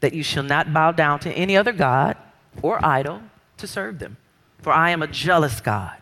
that 0.00 0.14
you 0.14 0.22
shall 0.22 0.42
not 0.42 0.72
bow 0.72 0.90
down 0.90 1.20
to 1.20 1.32
any 1.32 1.56
other 1.56 1.72
God 1.72 2.16
or 2.62 2.84
idol 2.84 3.22
to 3.58 3.66
serve 3.66 3.98
them, 3.98 4.16
for 4.62 4.72
I 4.72 4.90
am 4.90 5.02
a 5.02 5.06
jealous 5.06 5.60
God. 5.60 5.96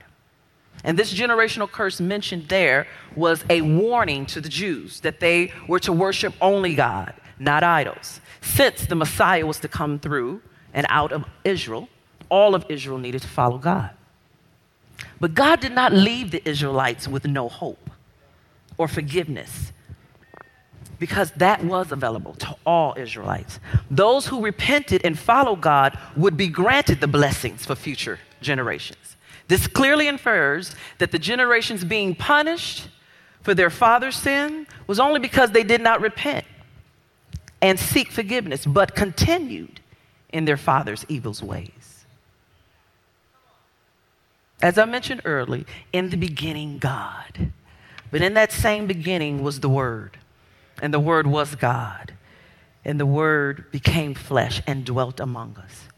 And 0.84 0.98
this 0.98 1.12
generational 1.12 1.70
curse 1.70 2.00
mentioned 2.00 2.48
there 2.48 2.86
was 3.16 3.44
a 3.50 3.60
warning 3.62 4.26
to 4.26 4.40
the 4.40 4.48
Jews 4.48 5.00
that 5.00 5.20
they 5.20 5.52
were 5.66 5.80
to 5.80 5.92
worship 5.92 6.34
only 6.40 6.74
God, 6.74 7.14
not 7.38 7.64
idols. 7.64 8.20
Since 8.40 8.86
the 8.86 8.94
Messiah 8.94 9.44
was 9.44 9.58
to 9.60 9.68
come 9.68 9.98
through 9.98 10.40
and 10.72 10.86
out 10.88 11.12
of 11.12 11.24
Israel, 11.44 11.88
all 12.28 12.54
of 12.54 12.64
Israel 12.68 12.98
needed 12.98 13.22
to 13.22 13.28
follow 13.28 13.58
God. 13.58 13.90
But 15.20 15.34
God 15.34 15.60
did 15.60 15.72
not 15.72 15.92
leave 15.92 16.30
the 16.30 16.46
Israelites 16.48 17.08
with 17.08 17.26
no 17.26 17.48
hope 17.48 17.90
or 18.76 18.86
forgiveness 18.86 19.72
because 20.98 21.30
that 21.32 21.62
was 21.64 21.92
available 21.92 22.34
to 22.34 22.56
all 22.66 22.94
Israelites. 22.96 23.60
Those 23.90 24.26
who 24.26 24.40
repented 24.42 25.02
and 25.04 25.18
followed 25.18 25.60
God 25.60 25.98
would 26.16 26.36
be 26.36 26.48
granted 26.48 27.00
the 27.00 27.06
blessings 27.06 27.64
for 27.64 27.74
future 27.74 28.18
generations. 28.40 29.16
This 29.46 29.66
clearly 29.66 30.08
infers 30.08 30.74
that 30.98 31.10
the 31.10 31.18
generations 31.18 31.84
being 31.84 32.14
punished 32.14 32.88
for 33.42 33.54
their 33.54 33.70
father's 33.70 34.16
sin 34.16 34.66
was 34.86 35.00
only 35.00 35.20
because 35.20 35.52
they 35.52 35.62
did 35.64 35.80
not 35.80 36.00
repent 36.00 36.44
and 37.62 37.78
seek 37.78 38.10
forgiveness, 38.10 38.66
but 38.66 38.94
continued 38.94 39.80
in 40.30 40.44
their 40.44 40.56
father's 40.56 41.04
evil 41.08 41.34
ways. 41.42 42.04
As 44.60 44.76
I 44.76 44.84
mentioned 44.84 45.22
earlier, 45.24 45.64
in 45.92 46.10
the 46.10 46.16
beginning, 46.16 46.78
God. 46.78 47.52
But 48.10 48.22
in 48.22 48.34
that 48.34 48.52
same 48.52 48.86
beginning 48.86 49.42
was 49.42 49.60
the 49.60 49.68
Word 49.68 50.18
and 50.80 50.92
the 50.92 51.00
Word 51.00 51.26
was 51.26 51.54
God. 51.54 52.14
And 52.84 52.98
the 52.98 53.06
Word 53.06 53.70
became 53.70 54.14
flesh 54.14 54.62
and 54.66 54.84
dwelt 54.84 55.20
among 55.20 55.56
us. 55.58 55.88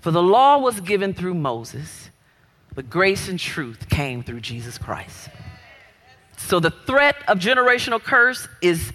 For 0.00 0.10
the 0.10 0.22
law 0.22 0.58
was 0.58 0.80
given 0.80 1.12
through 1.12 1.34
Moses, 1.34 2.10
but 2.74 2.88
grace 2.88 3.28
and 3.28 3.38
truth 3.38 3.88
came 3.88 4.22
through 4.22 4.40
Jesus 4.40 4.78
Christ. 4.78 5.28
So 6.36 6.60
the 6.60 6.70
threat 6.70 7.16
of 7.28 7.38
generational 7.38 8.02
curse 8.02 8.48
is 8.62 8.92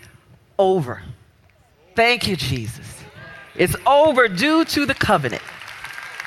over. 0.58 1.04
Thank 1.96 2.28
you, 2.28 2.36
Jesus. 2.36 3.04
It's 3.56 3.76
over 3.86 4.28
due 4.28 4.66
to 4.66 4.86
the 4.86 4.94
covenant. 4.94 5.42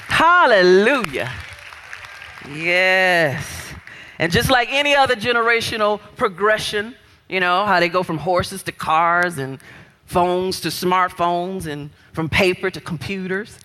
Hallelujah. 0.07 1.31
Yes. 2.55 3.75
And 4.19 4.33
just 4.33 4.51
like 4.51 4.69
any 4.73 4.95
other 4.95 5.15
generational 5.15 6.01
progression, 6.17 6.95
you 7.29 7.41
know, 7.41 7.67
how 7.67 7.81
they 7.81 7.89
go 7.89 8.03
from 8.03 8.19
horses 8.19 8.63
to 8.65 8.73
cars 8.73 9.39
and 9.39 9.59
phones 10.07 10.61
to 10.63 10.69
smartphones 10.69 11.67
and 11.67 11.91
from 12.13 12.29
paper 12.29 12.71
to 12.71 12.81
computers. 12.81 13.59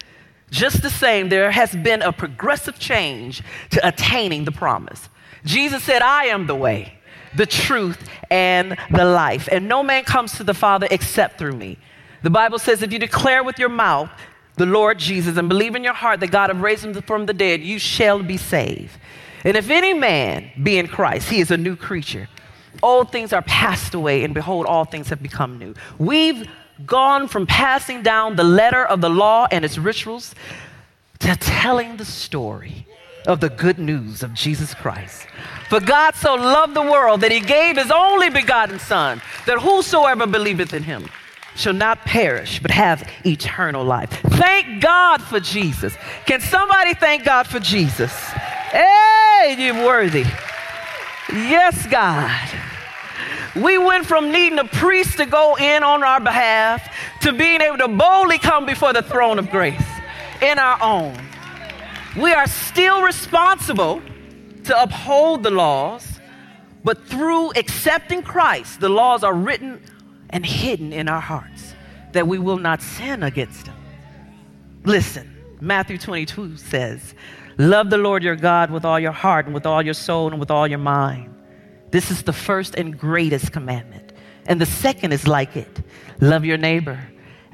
Just 0.52 0.82
the 0.82 0.90
same, 0.90 1.30
there 1.30 1.52
has 1.52 1.76
been 1.76 2.02
a 2.02 2.12
progressive 2.12 2.78
change 2.78 3.42
to 3.72 3.88
attaining 3.88 4.46
the 4.46 4.52
promise. 4.52 5.10
Jesus 5.46 5.84
said, 5.84 6.02
I 6.02 6.26
am 6.26 6.46
the 6.48 6.56
way, 6.56 6.98
the 7.36 7.46
truth, 7.46 8.08
and 8.30 8.78
the 8.92 9.06
life. 9.06 9.50
And 9.52 9.68
no 9.68 9.82
man 9.82 10.04
comes 10.04 10.34
to 10.34 10.44
the 10.44 10.54
Father 10.54 10.88
except 10.92 11.40
through 11.40 11.54
me. 11.54 11.78
The 12.22 12.30
Bible 12.30 12.60
says, 12.60 12.84
if 12.84 12.94
you 12.94 13.00
declare 13.00 13.44
with 13.44 13.58
your 13.58 13.70
mouth 13.70 14.10
the 14.56 14.66
Lord 14.66 15.00
Jesus 15.00 15.38
and 15.38 15.50
believe 15.50 15.76
in 15.76 15.84
your 15.84 15.94
heart 15.94 16.20
that 16.20 16.32
God 16.32 16.50
has 16.50 16.60
raised 16.60 16.86
him 16.86 16.94
from 17.02 17.26
the 17.26 17.34
dead, 17.34 17.62
you 17.62 17.80
shall 17.80 18.22
be 18.22 18.38
saved. 18.38 18.96
And 19.44 19.58
if 19.58 19.70
any 19.70 19.94
man 19.94 20.52
be 20.62 20.78
in 20.78 20.88
Christ, 20.88 21.30
he 21.30 21.40
is 21.40 21.52
a 21.52 21.58
new 21.58 21.76
creature. 21.76 22.30
Old 22.82 23.12
things 23.12 23.34
are 23.34 23.42
passed 23.44 23.94
away, 23.94 24.24
and 24.24 24.34
behold, 24.34 24.66
all 24.66 24.86
things 24.86 25.10
have 25.10 25.22
become 25.22 25.58
new. 25.60 25.74
We've 25.98 26.48
gone 26.86 27.28
from 27.28 27.46
passing 27.46 28.02
down 28.02 28.36
the 28.36 28.44
letter 28.44 28.84
of 28.84 29.02
the 29.02 29.10
law 29.10 29.48
and 29.52 29.64
its 29.64 29.78
rituals 29.78 30.34
to 31.20 31.36
telling 31.36 31.98
the 31.98 32.06
story 32.06 32.86
of 33.28 33.40
the 33.40 33.50
good 33.50 33.80
news 33.80 34.24
of 34.24 34.34
Jesus 34.34 34.74
Christ. 34.74 35.28
For 35.70 35.80
God 35.80 36.16
so 36.16 36.36
loved 36.36 36.74
the 36.74 36.82
world 36.82 37.22
that 37.22 37.32
he 37.32 37.40
gave 37.40 37.78
his 37.78 37.92
only 37.92 38.30
begotten 38.30 38.80
Son, 38.80 39.22
that 39.46 39.60
whosoever 39.60 40.28
believeth 40.28 40.74
in 40.74 40.84
him 40.84 41.10
shall 41.56 41.74
not 41.74 42.00
perish, 42.00 42.60
but 42.60 42.72
have 42.72 43.10
eternal 43.26 43.84
life. 43.84 44.10
Thank 44.24 44.82
God 44.82 45.22
for 45.22 45.40
Jesus. 45.40 45.96
Can 46.26 46.42
somebody 46.42 46.94
thank 46.96 47.24
God 47.24 47.48
for 47.48 47.60
Jesus? 47.60 48.12
Hey, 48.12 49.56
you're 49.58 49.86
worthy. 49.86 50.26
Yes, 51.34 51.88
God. 51.88 52.48
We 53.56 53.80
went 53.80 54.06
from 54.06 54.32
needing 54.32 54.60
a 54.60 54.66
priest 54.66 55.18
to 55.18 55.26
go 55.26 55.56
in 55.56 55.84
on 55.84 56.04
our 56.04 56.20
behalf 56.20 56.88
to 57.22 57.34
being 57.34 57.60
able 57.60 57.80
to 57.80 57.88
boldly 57.88 58.38
come 58.38 58.68
before 58.68 58.94
the 58.94 59.02
throne 59.02 59.40
of 59.40 59.50
grace 59.50 59.84
in 60.42 60.60
our 60.60 60.82
own. 60.82 61.18
We 62.16 62.34
are 62.34 62.48
still 62.48 63.02
responsible 63.02 64.02
to 64.66 64.82
uphold 64.82 65.42
the 65.42 65.50
laws, 65.50 66.20
but 66.84 67.04
through 67.08 67.52
accepting 67.52 68.22
Christ, 68.22 68.80
the 68.80 68.90
laws 68.90 69.24
are 69.24 69.34
written 69.34 69.82
and 70.30 70.46
hidden 70.46 70.94
in 70.94 71.10
our 71.10 71.22
hearts 71.22 71.74
that 72.12 72.28
we 72.28 72.38
will 72.38 72.58
not 72.58 72.82
sin 72.82 73.24
against 73.24 73.66
them. 73.66 73.76
Listen, 74.84 75.34
Matthew 75.62 75.98
22 75.98 76.58
says, 76.58 77.16
Love 77.58 77.90
the 77.90 77.98
Lord 77.98 78.24
your 78.24 78.36
God 78.36 78.72
with 78.72 78.86
all 78.86 79.00
your 79.00 79.12
heart 79.12 79.46
and 79.46 79.54
with 79.54 79.66
all 79.66 79.82
your 79.82 79.94
soul 79.94 80.32
and 80.32 80.40
with 80.40 80.52
all 80.52 80.68
your 80.68 80.80
mind. 80.80 81.34
This 81.92 82.10
is 82.10 82.24
the 82.24 82.34
first 82.34 82.76
and 82.76 82.98
greatest 82.98 83.52
commandment. 83.52 84.14
And 84.48 84.60
the 84.60 84.66
second 84.66 85.14
is 85.14 85.28
like 85.28 85.56
it 85.56 85.82
love 86.20 86.46
your 86.46 86.58
neighbor 86.58 87.00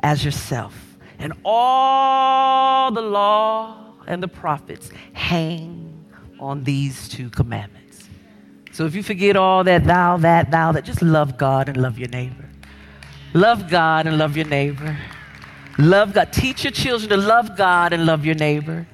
as 0.02 0.24
yourself. 0.24 0.98
And 1.18 1.34
all 1.44 2.92
the 2.92 3.02
law 3.02 3.94
and 4.08 4.24
the 4.24 4.28
prophets 4.28 4.90
hang 5.14 6.06
on 6.40 6.64
these 6.64 7.10
two 7.10 7.30
commandments. 7.30 8.08
So 8.72 8.86
if 8.86 8.96
you 8.96 9.04
forget 9.04 9.36
all 9.36 9.64
that, 9.66 9.84
thou, 9.84 10.18
that, 10.18 10.52
thou, 10.52 10.72
that, 10.72 10.86
just 10.86 11.02
love 11.02 11.38
God 11.38 11.68
and 11.68 11.78
love 11.78 12.00
your 12.00 12.08
neighbor. 12.08 12.46
Love 13.34 13.70
God 13.70 14.08
and 14.08 14.18
love 14.18 14.38
your 14.38 14.48
neighbor. 14.48 14.98
Love 15.78 16.14
God. 16.14 16.32
Teach 16.32 16.64
your 16.64 16.72
children 16.72 17.10
to 17.10 17.18
love 17.18 17.58
God 17.58 17.94
and 17.94 18.06
love 18.06 18.26
your 18.26 18.36
neighbor. 18.36 18.88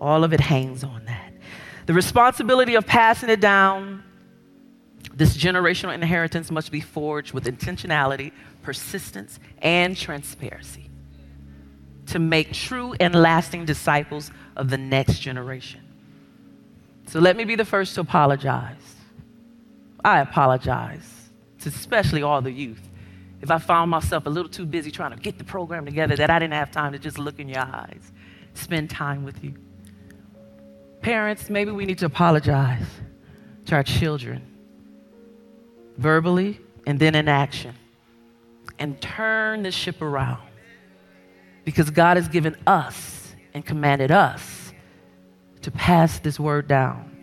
All 0.00 0.24
of 0.24 0.32
it 0.32 0.40
hangs 0.40 0.84
on 0.84 1.04
that. 1.06 1.32
The 1.86 1.94
responsibility 1.94 2.74
of 2.74 2.86
passing 2.86 3.30
it 3.30 3.40
down, 3.40 4.02
this 5.14 5.36
generational 5.36 5.94
inheritance 5.94 6.50
must 6.50 6.70
be 6.70 6.80
forged 6.80 7.32
with 7.32 7.44
intentionality, 7.44 8.32
persistence, 8.62 9.40
and 9.62 9.96
transparency 9.96 10.90
to 12.06 12.18
make 12.18 12.52
true 12.52 12.94
and 13.00 13.14
lasting 13.14 13.64
disciples 13.64 14.30
of 14.56 14.70
the 14.70 14.78
next 14.78 15.18
generation. 15.20 15.80
So 17.06 17.20
let 17.20 17.36
me 17.36 17.44
be 17.44 17.54
the 17.54 17.64
first 17.64 17.94
to 17.94 18.02
apologize. 18.02 18.96
I 20.04 20.20
apologize 20.20 21.30
to 21.60 21.68
especially 21.68 22.22
all 22.22 22.40
the 22.40 22.52
youth 22.52 22.88
if 23.40 23.50
I 23.50 23.58
found 23.58 23.90
myself 23.90 24.26
a 24.26 24.30
little 24.30 24.50
too 24.50 24.66
busy 24.66 24.90
trying 24.90 25.12
to 25.12 25.16
get 25.16 25.38
the 25.38 25.44
program 25.44 25.84
together 25.84 26.16
that 26.16 26.30
I 26.30 26.38
didn't 26.38 26.54
have 26.54 26.70
time 26.70 26.92
to 26.92 26.98
just 26.98 27.18
look 27.18 27.38
in 27.38 27.48
your 27.48 27.60
eyes, 27.60 28.12
spend 28.54 28.90
time 28.90 29.24
with 29.24 29.42
you. 29.44 29.54
Parents, 31.00 31.48
maybe 31.48 31.70
we 31.70 31.86
need 31.86 31.98
to 31.98 32.06
apologize 32.06 32.86
to 33.66 33.74
our 33.74 33.82
children 33.82 34.42
verbally 35.96 36.60
and 36.86 36.98
then 36.98 37.14
in 37.14 37.28
action 37.28 37.74
and 38.78 39.00
turn 39.00 39.62
the 39.62 39.70
ship 39.70 40.00
around 40.00 40.42
because 41.64 41.90
God 41.90 42.16
has 42.16 42.28
given 42.28 42.56
us 42.66 43.34
and 43.54 43.64
commanded 43.64 44.10
us 44.10 44.72
to 45.62 45.70
pass 45.70 46.18
this 46.20 46.38
word 46.38 46.68
down 46.68 47.16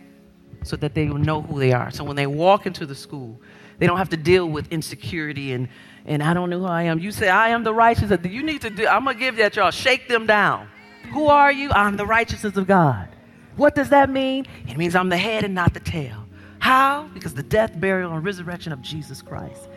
so 0.64 0.76
that 0.76 0.94
they 0.94 1.08
will 1.08 1.18
know 1.18 1.42
who 1.42 1.60
they 1.60 1.72
are. 1.72 1.92
So 1.92 2.04
when 2.04 2.16
they 2.16 2.28
walk 2.28 2.66
into 2.66 2.86
the 2.86 2.96
school, 2.96 3.42
they 3.78 3.88
don't 3.88 3.98
have 3.98 4.10
to 4.10 4.18
deal 4.18 4.48
with 4.48 4.72
insecurity 4.72 5.54
and, 5.54 5.70
and 6.06 6.22
I 6.22 6.34
don't 6.34 6.50
know 6.50 6.60
who 6.60 6.66
I 6.66 6.84
am. 6.84 7.00
You 7.00 7.12
say, 7.12 7.30
I 7.30 7.50
am 7.50 7.64
the 7.64 7.74
righteousness. 7.74 8.20
You 8.24 8.44
need 8.44 8.62
to 8.62 8.70
do, 8.70 8.88
I'm 8.88 9.04
going 9.04 9.16
to 9.16 9.20
give 9.20 9.38
that 9.38 9.56
y'all. 9.56 9.72
Shake 9.72 10.08
them 10.08 10.26
down. 10.26 10.68
Who 11.14 11.28
are 11.28 11.52
you? 11.52 11.72
I'm 11.72 11.98
the 11.98 12.06
righteousness 12.06 12.58
of 12.58 12.68
God. 12.68 13.10
What 13.56 13.76
does 13.76 13.90
that 13.90 14.10
mean? 14.10 14.46
It 14.68 14.78
means 14.78 14.96
I'm 14.96 15.10
the 15.10 15.18
head 15.18 15.44
and 15.44 15.56
not 15.56 15.74
the 15.74 15.80
tail. 15.80 16.26
How? 16.60 17.10
Because 17.14 17.34
the 17.34 17.44
death, 17.44 17.80
burial, 17.80 18.14
and 18.14 18.24
resurrection 18.24 18.74
of 18.74 18.82
Jesus 18.82 19.22
Christ. 19.22 19.68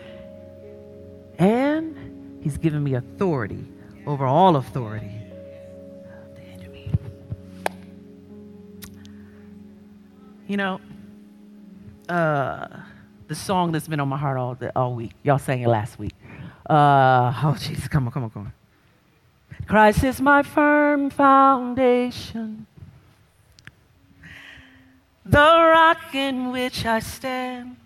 And 1.38 2.40
he's 2.42 2.56
given 2.56 2.82
me 2.82 2.94
authority 2.94 3.64
over 4.06 4.26
all 4.26 4.56
authority 4.56 5.18
You 10.48 10.56
know, 10.56 10.80
uh, 12.08 12.68
the 13.26 13.34
song 13.34 13.70
that's 13.70 13.86
been 13.86 14.00
on 14.00 14.08
my 14.08 14.16
heart 14.16 14.38
all, 14.38 14.54
the, 14.54 14.74
all 14.74 14.94
week. 14.94 15.12
Y'all 15.22 15.38
sang 15.38 15.60
it 15.60 15.68
last 15.68 15.98
week. 15.98 16.14
Uh, 16.68 17.34
oh, 17.44 17.54
Jesus, 17.60 17.86
come 17.86 18.06
on, 18.06 18.12
come 18.12 18.24
on, 18.24 18.30
come 18.30 18.42
on. 18.46 18.52
Christ 19.66 20.02
is 20.04 20.22
my 20.22 20.42
firm 20.42 21.10
foundation 21.10 22.66
the 25.28 25.38
rock 25.38 26.14
in 26.14 26.50
which 26.50 26.86
I 26.86 27.00
stand. 27.00 27.76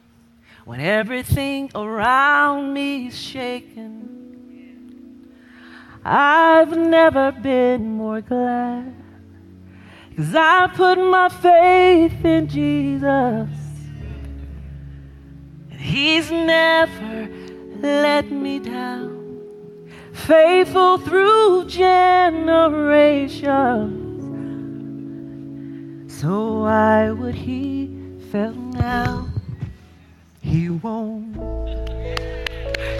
when 0.64 0.80
everything 0.80 1.68
around 1.74 2.72
me 2.72 3.08
is 3.08 3.18
shaking. 3.18 4.08
I've 6.04 6.76
never 6.76 7.32
been 7.32 7.96
more 7.96 8.20
glad. 8.20 8.94
Cause 10.16 10.32
I 10.36 10.68
put 10.68 10.98
my 10.98 11.28
faith 11.28 12.24
in 12.24 12.46
Jesus. 12.46 13.48
And 15.70 15.80
He's 15.80 16.30
never 16.30 17.28
let 17.80 18.30
me 18.30 18.60
down. 18.60 19.10
Faithful 20.12 20.98
through 20.98 21.64
generations. 21.66 24.01
So 26.22 26.60
why 26.60 27.10
would 27.10 27.34
He 27.34 27.90
fail 28.30 28.52
now? 28.52 29.26
He 30.40 30.70
won't. 30.70 31.36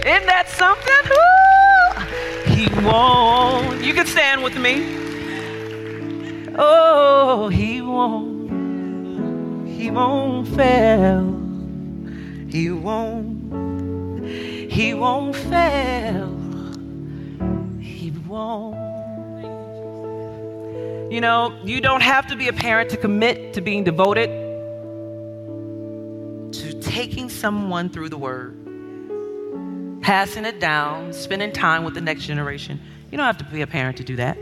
Isn't 0.04 0.26
that 0.26 0.48
something? 0.48 1.04
Woo! 1.12 2.52
He 2.52 2.66
won't. 2.84 3.80
You 3.84 3.94
can 3.94 4.06
stand 4.06 4.42
with 4.42 4.58
me. 4.58 4.74
Oh, 6.58 7.48
he 7.48 7.80
won't. 7.80 9.68
He 9.68 9.92
won't 9.92 10.48
fail. 10.56 11.22
He 12.48 12.70
won't. 12.72 14.26
He 14.26 14.94
won't 14.94 15.36
fail. 15.36 16.26
He 17.78 18.10
won't. 18.26 18.91
You 21.12 21.20
know, 21.20 21.60
you 21.62 21.82
don't 21.82 22.00
have 22.00 22.26
to 22.28 22.36
be 22.36 22.48
a 22.48 22.54
parent 22.54 22.88
to 22.88 22.96
commit 22.96 23.52
to 23.52 23.60
being 23.60 23.84
devoted 23.84 24.30
to 26.54 26.80
taking 26.80 27.28
someone 27.28 27.90
through 27.90 28.08
the 28.08 28.16
word, 28.16 28.56
passing 30.00 30.46
it 30.46 30.58
down, 30.58 31.12
spending 31.12 31.52
time 31.52 31.84
with 31.84 31.92
the 31.92 32.00
next 32.00 32.24
generation. 32.24 32.80
You 33.10 33.18
don't 33.18 33.26
have 33.26 33.36
to 33.36 33.44
be 33.44 33.60
a 33.60 33.66
parent 33.66 33.98
to 33.98 34.04
do 34.04 34.16
that. 34.16 34.38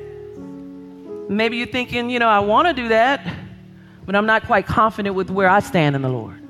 Maybe 1.29 1.57
you're 1.57 1.66
thinking, 1.66 2.09
you 2.09 2.21
know, 2.21 2.29
I 2.29 2.39
want 2.39 2.68
to 2.68 2.73
do 2.73 2.87
that, 2.91 3.29
but 4.07 4.14
I'm 4.14 4.27
not 4.27 4.45
quite 4.45 4.64
confident 4.64 5.16
with 5.16 5.29
where 5.29 5.49
I 5.49 5.59
stand 5.59 5.97
in 5.97 6.03
the 6.03 6.09
Lord. 6.09 6.41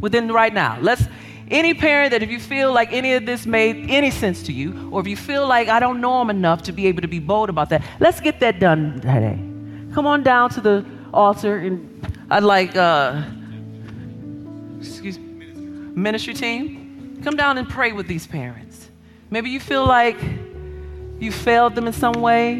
Within 0.00 0.30
right 0.30 0.54
now, 0.54 0.78
let's 0.80 1.02
any 1.48 1.74
parent 1.74 2.12
that 2.12 2.22
if 2.22 2.30
you 2.30 2.38
feel 2.38 2.72
like 2.72 2.92
any 2.92 3.14
of 3.14 3.26
this 3.26 3.46
made 3.46 3.90
any 3.90 4.12
sense 4.12 4.44
to 4.44 4.52
you, 4.52 4.90
or 4.92 5.00
if 5.00 5.08
you 5.08 5.16
feel 5.16 5.44
like 5.48 5.66
I 5.66 5.80
don't 5.80 6.00
know 6.00 6.22
him 6.22 6.30
enough 6.30 6.62
to 6.62 6.72
be 6.72 6.86
able 6.86 7.02
to 7.02 7.08
be 7.08 7.18
bold 7.18 7.50
about 7.50 7.70
that, 7.70 7.82
let's 7.98 8.20
get 8.20 8.38
that 8.38 8.60
done 8.60 9.00
today. 9.00 9.55
Come 9.96 10.06
on 10.06 10.22
down 10.22 10.50
to 10.50 10.60
the 10.60 10.84
altar, 11.14 11.56
and 11.56 12.06
I'd 12.30 12.42
like, 12.42 12.76
uh, 12.76 13.22
excuse 14.78 15.18
me, 15.18 15.46
ministry 15.94 16.34
team, 16.34 17.18
come 17.24 17.34
down 17.34 17.56
and 17.56 17.66
pray 17.66 17.92
with 17.92 18.06
these 18.06 18.26
parents. 18.26 18.90
Maybe 19.30 19.48
you 19.48 19.58
feel 19.58 19.86
like 19.86 20.18
you 21.18 21.32
failed 21.32 21.74
them 21.74 21.86
in 21.86 21.94
some 21.94 22.20
way, 22.20 22.56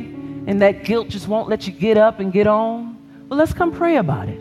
and 0.47 0.63
that 0.63 0.85
guilt 0.85 1.09
just 1.09 1.29
won't 1.29 1.47
let 1.47 1.67
you 1.67 1.75
get 1.75 1.99
up 1.99 2.21
and 2.21 2.33
get 2.33 2.47
on, 2.47 2.97
well, 3.29 3.39
let's 3.39 3.53
come 3.53 3.71
pray 3.71 3.99
about 3.99 4.31
it. 4.31 4.41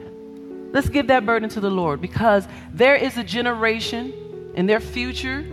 Let's 0.72 0.88
give 0.88 1.08
that 1.08 1.26
burden 1.26 1.50
to 1.50 1.60
the 1.60 1.70
Lord 1.70 2.00
because 2.00 2.48
there 2.72 2.96
is 2.96 3.18
a 3.18 3.26
generation 3.26 4.54
and 4.56 4.70
their 4.70 4.80
future 4.80 5.46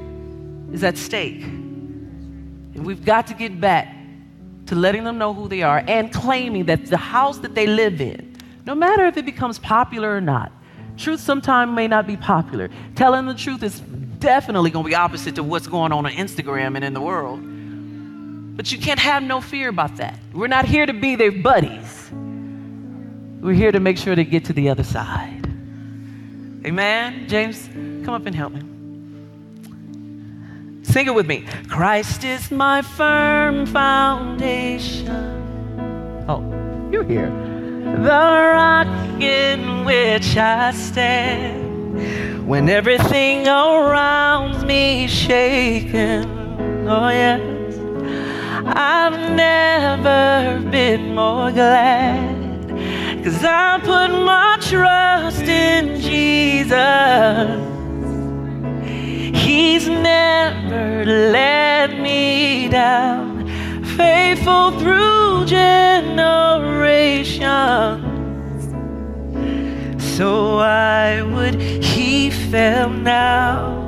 is 0.72 0.84
at 0.84 0.96
stake. 0.96 1.42
And 1.42 2.86
we've 2.86 3.04
got 3.04 3.26
to 3.26 3.34
get 3.34 3.60
back 3.60 3.96
to 4.72 4.78
letting 4.78 5.04
them 5.04 5.18
know 5.18 5.34
who 5.34 5.48
they 5.48 5.60
are 5.60 5.84
and 5.86 6.10
claiming 6.10 6.64
that 6.64 6.86
the 6.86 6.96
house 6.96 7.36
that 7.40 7.54
they 7.54 7.66
live 7.66 8.00
in, 8.00 8.34
no 8.64 8.74
matter 8.74 9.04
if 9.04 9.18
it 9.18 9.26
becomes 9.26 9.58
popular 9.58 10.16
or 10.16 10.20
not, 10.20 10.50
truth 10.96 11.20
sometimes 11.20 11.70
may 11.76 11.86
not 11.86 12.06
be 12.06 12.16
popular. 12.16 12.70
Telling 12.94 13.26
the 13.26 13.34
truth 13.34 13.62
is 13.62 13.80
definitely 14.18 14.70
going 14.70 14.86
to 14.86 14.88
be 14.88 14.94
opposite 14.94 15.34
to 15.34 15.42
what's 15.42 15.66
going 15.66 15.92
on 15.92 16.06
on 16.06 16.12
Instagram 16.12 16.74
and 16.74 16.82
in 16.82 16.94
the 16.94 17.02
world. 17.02 17.40
But 18.56 18.72
you 18.72 18.78
can't 18.78 18.98
have 18.98 19.22
no 19.22 19.42
fear 19.42 19.68
about 19.68 19.96
that. 19.96 20.18
We're 20.32 20.46
not 20.46 20.64
here 20.64 20.86
to 20.86 20.94
be 20.94 21.16
their 21.16 21.32
buddies. 21.32 22.08
We're 23.42 23.52
here 23.52 23.72
to 23.72 23.80
make 23.80 23.98
sure 23.98 24.16
they 24.16 24.24
get 24.24 24.46
to 24.46 24.54
the 24.54 24.70
other 24.70 24.84
side. 24.84 25.44
Amen. 26.64 27.28
James, 27.28 27.68
come 28.06 28.14
up 28.14 28.24
and 28.24 28.34
help 28.34 28.54
me. 28.54 28.71
Sing 30.82 31.06
it 31.06 31.14
with 31.14 31.26
me. 31.26 31.46
Christ 31.68 32.24
is 32.24 32.50
my 32.50 32.82
firm 32.82 33.66
foundation. 33.66 35.06
Oh, 36.28 36.42
you're 36.90 37.04
here. 37.04 37.30
The 37.30 38.08
rock 38.08 39.20
in 39.20 39.84
which 39.84 40.36
I 40.36 40.72
stand. 40.72 42.46
When 42.46 42.68
everything 42.68 43.46
around 43.46 44.66
me 44.66 45.06
shaken. 45.06 46.88
Oh, 46.88 47.08
yes. 47.08 47.40
I've 48.66 49.36
never 49.36 50.60
been 50.70 51.14
more 51.14 51.50
glad. 51.52 52.42
Cause 53.24 53.44
I 53.44 53.78
put 53.78 54.10
my 54.24 54.58
trust 54.60 55.42
in 55.42 56.00
Jesus. 56.00 57.81
He's 59.32 59.88
never 59.88 61.04
let 61.04 61.98
me 61.98 62.68
down. 62.68 63.46
Faithful 63.96 64.72
through 64.78 65.46
generations. 65.46 67.42
So 70.16 70.56
why 70.56 71.22
would 71.22 71.60
he 71.60 72.30
fail 72.30 72.90
now? 72.90 73.80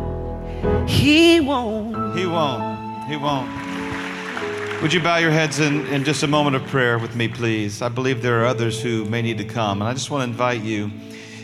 He 0.88 1.40
won't. 1.40 2.18
He 2.18 2.26
won't. 2.26 3.08
He 3.08 3.16
won't. 3.16 3.50
Would 4.82 4.92
you 4.92 5.00
bow 5.00 5.16
your 5.16 5.30
heads 5.30 5.60
in, 5.60 5.86
in 5.86 6.04
just 6.04 6.22
a 6.22 6.26
moment 6.26 6.56
of 6.56 6.64
prayer 6.66 6.98
with 6.98 7.14
me, 7.16 7.28
please? 7.28 7.80
I 7.80 7.88
believe 7.88 8.20
there 8.20 8.42
are 8.42 8.44
others 8.44 8.82
who 8.82 9.04
may 9.06 9.22
need 9.22 9.38
to 9.38 9.44
come, 9.44 9.80
and 9.80 9.88
I 9.88 9.94
just 9.94 10.10
want 10.10 10.20
to 10.22 10.30
invite 10.30 10.62
you. 10.62 10.90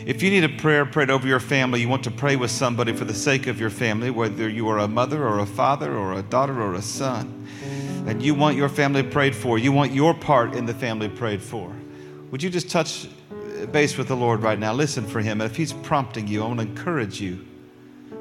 If 0.05 0.23
you 0.23 0.31
need 0.31 0.43
a 0.43 0.49
prayer 0.49 0.85
prayed 0.85 1.11
over 1.11 1.27
your 1.27 1.39
family, 1.39 1.79
you 1.79 1.87
want 1.87 2.03
to 2.05 2.11
pray 2.11 2.35
with 2.35 2.49
somebody 2.49 2.91
for 2.91 3.05
the 3.05 3.13
sake 3.13 3.45
of 3.45 3.59
your 3.59 3.69
family, 3.69 4.09
whether 4.09 4.49
you 4.49 4.67
are 4.69 4.79
a 4.79 4.87
mother 4.87 5.27
or 5.27 5.39
a 5.39 5.45
father 5.45 5.95
or 5.95 6.13
a 6.13 6.23
daughter 6.23 6.59
or 6.59 6.73
a 6.73 6.81
son, 6.81 7.47
and 8.07 8.23
you 8.23 8.33
want 8.33 8.57
your 8.57 8.69
family 8.69 9.03
prayed 9.03 9.35
for, 9.35 9.59
you 9.59 9.71
want 9.71 9.91
your 9.91 10.15
part 10.15 10.55
in 10.55 10.65
the 10.65 10.73
family 10.73 11.07
prayed 11.07 11.41
for, 11.41 11.71
would 12.31 12.41
you 12.41 12.49
just 12.49 12.69
touch 12.69 13.07
base 13.71 13.95
with 13.95 14.07
the 14.07 14.15
Lord 14.15 14.41
right 14.41 14.57
now? 14.57 14.73
Listen 14.73 15.05
for 15.05 15.19
Him. 15.19 15.39
And 15.39 15.51
if 15.51 15.55
He's 15.55 15.73
prompting 15.73 16.27
you, 16.27 16.43
I 16.43 16.47
want 16.47 16.59
to 16.61 16.65
encourage 16.65 17.21
you 17.21 17.45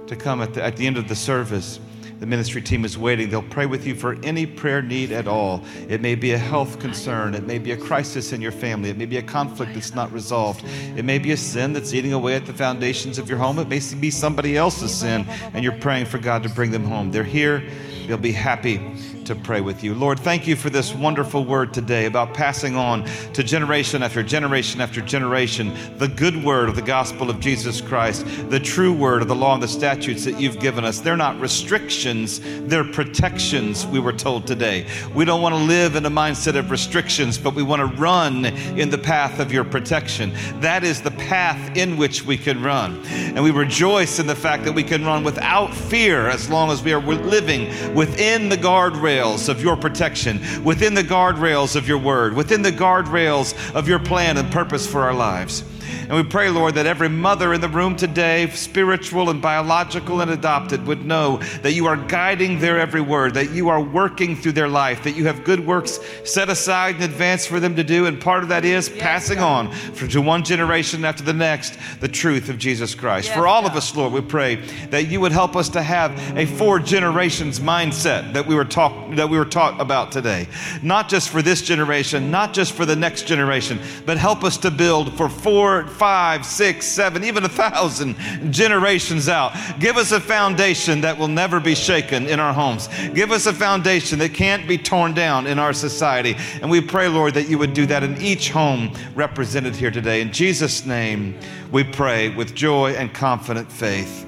to 0.07 0.17
come 0.17 0.43
at 0.43 0.53
the, 0.53 0.63
at 0.63 0.77
the 0.77 0.87
end 0.87 0.99
of 0.99 1.09
the 1.09 1.17
service 1.17 1.81
the 2.21 2.27
ministry 2.27 2.61
team 2.61 2.85
is 2.85 2.99
waiting. 2.99 3.31
They'll 3.31 3.43
pray 3.43 3.67
with 3.67 3.87
you 3.87 3.95
for 3.95 4.17
any 4.23 4.47
prayer 4.47 4.83
need 4.83 5.11
at 5.11 5.27
all. 5.27 5.65
It 5.89 6.03
may 6.03 6.15
be 6.15 6.33
a 6.33 6.39
health 6.39 6.79
concern, 6.79 7.35
it 7.35 7.47
may 7.47 7.59
be 7.59 7.73
a 7.73 7.77
crisis 7.77 8.33
in 8.33 8.43
your 8.43 8.53
family, 8.53 8.91
it 8.91 8.99
may 8.99 9.07
be 9.07 9.17
a 9.17 9.23
conflict 9.23 9.75
that's 9.75 9.95
not 9.95 10.13
resolved, 10.13 10.63
it 10.97 11.05
may 11.05 11.19
be 11.19 11.33
a 11.33 11.37
sin 11.37 11.73
that's 11.73 11.95
eating 11.95 12.13
away 12.13 12.37
at 12.37 12.45
the 12.45 12.53
foundations 12.53 13.19
of 13.19 13.29
your 13.29 13.39
home, 13.39 13.59
it 13.59 13.69
may 13.69 13.81
be 13.99 14.11
somebody 14.11 14.57
else's 14.57 14.95
sin, 14.95 15.27
and 15.55 15.65
you're 15.65 15.79
praying 15.79 16.07
for 16.07 16.19
God 16.19 16.43
to 16.43 16.51
bring 16.51 16.71
them 16.71 16.85
home. 16.85 17.11
They're 17.11 17.25
here, 17.25 17.65
they'll 18.07 18.19
be 18.19 18.33
happy 18.33 18.77
to 19.25 19.35
pray 19.35 19.61
with 19.61 19.85
you. 19.85 19.95
Lord, 19.95 20.19
thank 20.19 20.47
you 20.47 20.57
for 20.57 20.71
this 20.71 20.95
wonderful 20.95 21.45
word 21.45 21.75
today 21.75 22.07
about 22.07 22.35
passing 22.35 22.77
on 22.77 23.05
to 23.35 23.43
generation 23.43 24.03
after 24.03 24.23
generation 24.23 24.81
after 24.81 25.01
generation 25.01 25.77
the 25.99 26.09
good 26.09 26.43
word 26.43 26.69
of 26.69 26.77
the 26.77 26.83
gospel 26.83 27.29
of 27.29 27.41
Jesus 27.41 27.81
Christ, 27.81 28.25
the 28.49 28.59
true 28.59 28.93
word 28.93 29.23
of 29.23 29.29
the 29.29 29.35
law 29.35 29.55
and 29.55 29.63
the 29.63 29.69
statutes 29.69 30.25
that 30.25 30.41
you've 30.41 30.59
given 30.59 30.85
us. 30.85 31.01
They're 31.01 31.17
not 31.17 31.39
restrictions, 31.39 32.41
they're 32.69 32.85
protections, 32.85 33.87
we 33.87 34.01
were 34.01 34.13
told 34.13 34.47
today. 34.47 34.87
We 35.15 35.25
don't 35.25 35.43
want 35.43 35.55
to 35.55 35.61
live 35.61 35.97
in 35.97 36.07
a 36.07 36.11
mindset 36.11 36.57
of 36.57 36.71
restrictions, 36.71 37.37
but 37.37 37.55
we 37.55 37.63
want 37.63 37.81
to 37.81 38.01
run 38.01 38.47
in 38.47 38.91
the 38.91 38.99
path 38.99 39.39
of 39.39 39.53
your 39.53 39.65
protection. 39.65 40.33
That 40.61 40.85
is 40.85 41.03
the 41.03 41.11
path 41.13 41.77
in 41.77 41.97
which 41.97 42.25
we 42.25 42.37
can 42.37 42.63
run. 42.63 43.05
And 43.07 43.45
we 43.45 43.51
rejoice 43.51 44.19
in 44.19 44.27
the 44.27 44.35
fact 44.35 44.65
that 44.65 44.73
we 44.73 44.83
can 44.83 45.05
run 45.05 45.25
without 45.25 45.75
fear 45.75 46.29
as 46.29 46.49
long 46.49 46.71
as 46.71 46.83
we 46.83 46.93
are 46.93 47.01
living 47.01 47.95
within 47.95 48.49
the 48.49 48.57
guardrail 48.57 49.10
guardrails 49.11 49.49
of 49.49 49.63
your 49.63 49.77
protection, 49.77 50.41
within 50.65 50.95
the 50.95 51.03
guardrails 51.03 51.77
of 51.77 51.89
your 51.89 51.99
word, 51.99 52.35
within 52.35 52.63
the 52.63 52.73
guardrails 52.73 53.55
of 53.75 53.89
your 53.89 53.99
plan 53.99 54.37
and 54.37 54.51
purpose 54.53 54.87
for 54.87 55.03
our 55.03 55.15
lives. 55.15 55.65
And 56.03 56.13
we 56.13 56.23
pray, 56.23 56.51
Lord, 56.51 56.75
that 56.75 56.87
every 56.87 57.09
mother 57.09 57.55
in 57.55 57.61
the 57.61 57.69
room 57.69 57.97
today, 57.97 58.49
spiritual 58.51 59.31
and 59.31 59.41
biological 59.41 60.21
and 60.21 60.31
adopted, 60.31 60.87
would 60.87 61.05
know 61.05 61.39
that 61.63 61.73
you 61.73 61.87
are 61.87 61.97
guiding 61.97 62.59
their 62.59 62.79
every 62.79 63.01
word, 63.01 63.35
that 63.35 63.51
you 63.51 63.69
are 63.69 63.81
working 63.81 64.37
through 64.37 64.53
their 64.53 64.69
life, 64.69 65.05
that 65.05 65.13
you 65.13 65.27
have 65.27 65.45
good 65.45 65.65
works 65.65 66.01
set 66.25 66.49
aside 66.49 66.97
in 66.97 67.03
advance 67.03 67.47
for 67.47 67.61
them 67.61 67.77
to 67.77 67.85
do. 67.85 68.07
And 68.07 68.21
part 68.21 68.43
of 68.43 68.49
that 68.49 68.65
is 68.65 68.89
yes, 68.89 68.99
passing 69.01 69.39
God. 69.39 69.69
on 69.69 70.09
to 70.09 70.21
one 70.21 70.43
generation 70.43 71.05
after 71.05 71.23
the 71.23 71.33
next 71.33 71.79
the 72.01 72.09
truth 72.09 72.49
of 72.49 72.59
Jesus 72.59 72.95
Christ. 72.95 73.29
Yes, 73.29 73.37
for 73.37 73.47
all 73.47 73.63
God. 73.63 73.73
of 73.73 73.77
us, 73.77 73.95
Lord, 73.95 74.13
we 74.13 74.21
pray 74.21 74.57
that 74.91 75.09
you 75.09 75.21
would 75.21 75.33
help 75.33 75.57
us 75.57 75.69
to 75.71 75.83
have 75.83 76.19
a 76.37 76.47
four 76.47 76.79
generations 76.79 77.61
mindset 77.61 78.33
that 78.33 78.47
we 78.47 78.55
were 78.55 78.65
taught 78.65 79.17
that 79.17 79.29
we 79.29 79.39
were 79.39 79.45
taught 79.45 79.81
about 79.81 80.13
today. 80.13 80.49
Not 80.83 81.09
just 81.09 81.31
for 81.31 81.43
this 81.43 81.63
generation, 81.63 82.31
not 82.31 82.53
just 82.53 82.73
for 82.73 82.87
the 82.87 82.97
next 82.97 83.27
generation, 83.27 83.79
but 84.07 84.19
help 84.19 84.45
us 84.45 84.57
to 84.59 84.71
build 84.71 85.17
for 85.17 85.29
four 85.29 85.80
five, 85.89 86.45
six, 86.45 86.87
seven, 86.87 87.25
even 87.25 87.45
a 87.45 87.49
thousand 87.49 88.17
generations 88.53 89.29
out. 89.29 89.55
Give 89.79 89.97
us 89.97 90.13
a 90.13 90.21
foundation 90.21 91.01
that 91.01 91.19
will 91.19 91.29
never 91.29 91.61
be 91.61 91.75
shaken 91.75 92.27
in 92.27 92.41
our 92.41 92.53
homes. 92.53 92.89
Give 93.15 93.31
us 93.31 93.47
a 93.47 93.53
foundation 93.53 94.19
that 94.19 94.35
can't 94.35 94.67
be 94.67 94.79
torn 94.79 95.15
down 95.15 95.47
in 95.47 95.59
our 95.59 95.73
society. 95.73 96.37
And 96.61 96.71
we 96.71 96.81
pray, 96.81 97.09
Lord, 97.09 97.35
that 97.35 97.49
you 97.49 97.59
would 97.59 97.75
do 97.75 97.87
that 97.87 98.03
in 98.03 98.21
each 98.21 98.51
home 98.51 98.93
represented 99.15 99.77
here 99.77 99.91
today. 99.91 100.21
In 100.21 100.33
Jesus' 100.33 100.85
name, 100.87 101.39
we 101.71 101.85
pray 101.85 102.29
with 102.29 102.55
joy 102.55 102.93
and 102.93 103.13
confident 103.13 103.71
faith. 103.71 104.27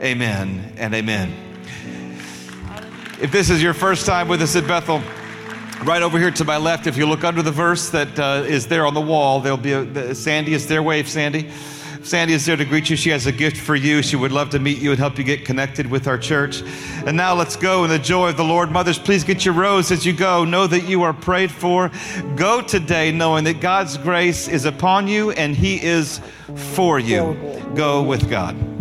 Amen 0.00 0.72
and 0.76 0.94
amen. 0.94 1.32
If 3.20 3.32
this 3.32 3.50
is 3.50 3.60
your 3.60 3.74
first 3.74 4.06
time 4.06 4.28
with 4.28 4.40
us 4.42 4.54
at 4.54 4.66
Bethel, 4.68 5.02
right 5.84 6.02
over 6.02 6.18
here 6.18 6.30
to 6.30 6.44
my 6.44 6.56
left, 6.56 6.86
if 6.86 6.96
you 6.96 7.06
look 7.06 7.24
under 7.24 7.42
the 7.42 7.52
verse 7.52 7.90
that 7.90 8.18
uh, 8.18 8.44
is 8.46 8.66
there 8.66 8.86
on 8.86 8.94
the 8.94 9.00
wall, 9.00 9.40
there'll 9.40 9.56
be 9.56 9.72
a, 9.72 10.14
Sandy 10.14 10.54
is 10.54 10.66
there. 10.66 10.82
Wave, 10.82 11.08
Sandy. 11.08 11.50
Sandy 12.02 12.32
is 12.32 12.46
there 12.46 12.56
to 12.56 12.64
greet 12.64 12.88
you. 12.88 12.96
She 12.96 13.10
has 13.10 13.26
a 13.26 13.32
gift 13.32 13.56
for 13.56 13.74
you. 13.74 14.02
She 14.02 14.16
would 14.16 14.32
love 14.32 14.50
to 14.50 14.58
meet 14.58 14.78
you 14.78 14.90
and 14.90 14.98
help 14.98 15.18
you 15.18 15.24
get 15.24 15.44
connected 15.44 15.90
with 15.90 16.06
our 16.06 16.16
church. 16.16 16.62
And 17.06 17.16
now 17.16 17.34
let's 17.34 17.56
go 17.56 17.84
in 17.84 17.90
the 17.90 17.98
joy 17.98 18.30
of 18.30 18.36
the 18.36 18.44
Lord. 18.44 18.70
Mothers, 18.70 18.98
please 18.98 19.24
get 19.24 19.44
your 19.44 19.54
rose 19.54 19.90
as 19.90 20.06
you 20.06 20.12
go. 20.12 20.44
Know 20.44 20.66
that 20.66 20.88
you 20.88 21.02
are 21.02 21.12
prayed 21.12 21.50
for. 21.50 21.90
Go 22.36 22.62
today 22.62 23.12
knowing 23.12 23.44
that 23.44 23.60
God's 23.60 23.98
grace 23.98 24.48
is 24.48 24.64
upon 24.64 25.08
you 25.08 25.32
and 25.32 25.54
He 25.54 25.82
is 25.82 26.20
for 26.54 26.98
you. 26.98 27.36
Go 27.74 28.02
with 28.02 28.30
God. 28.30 28.77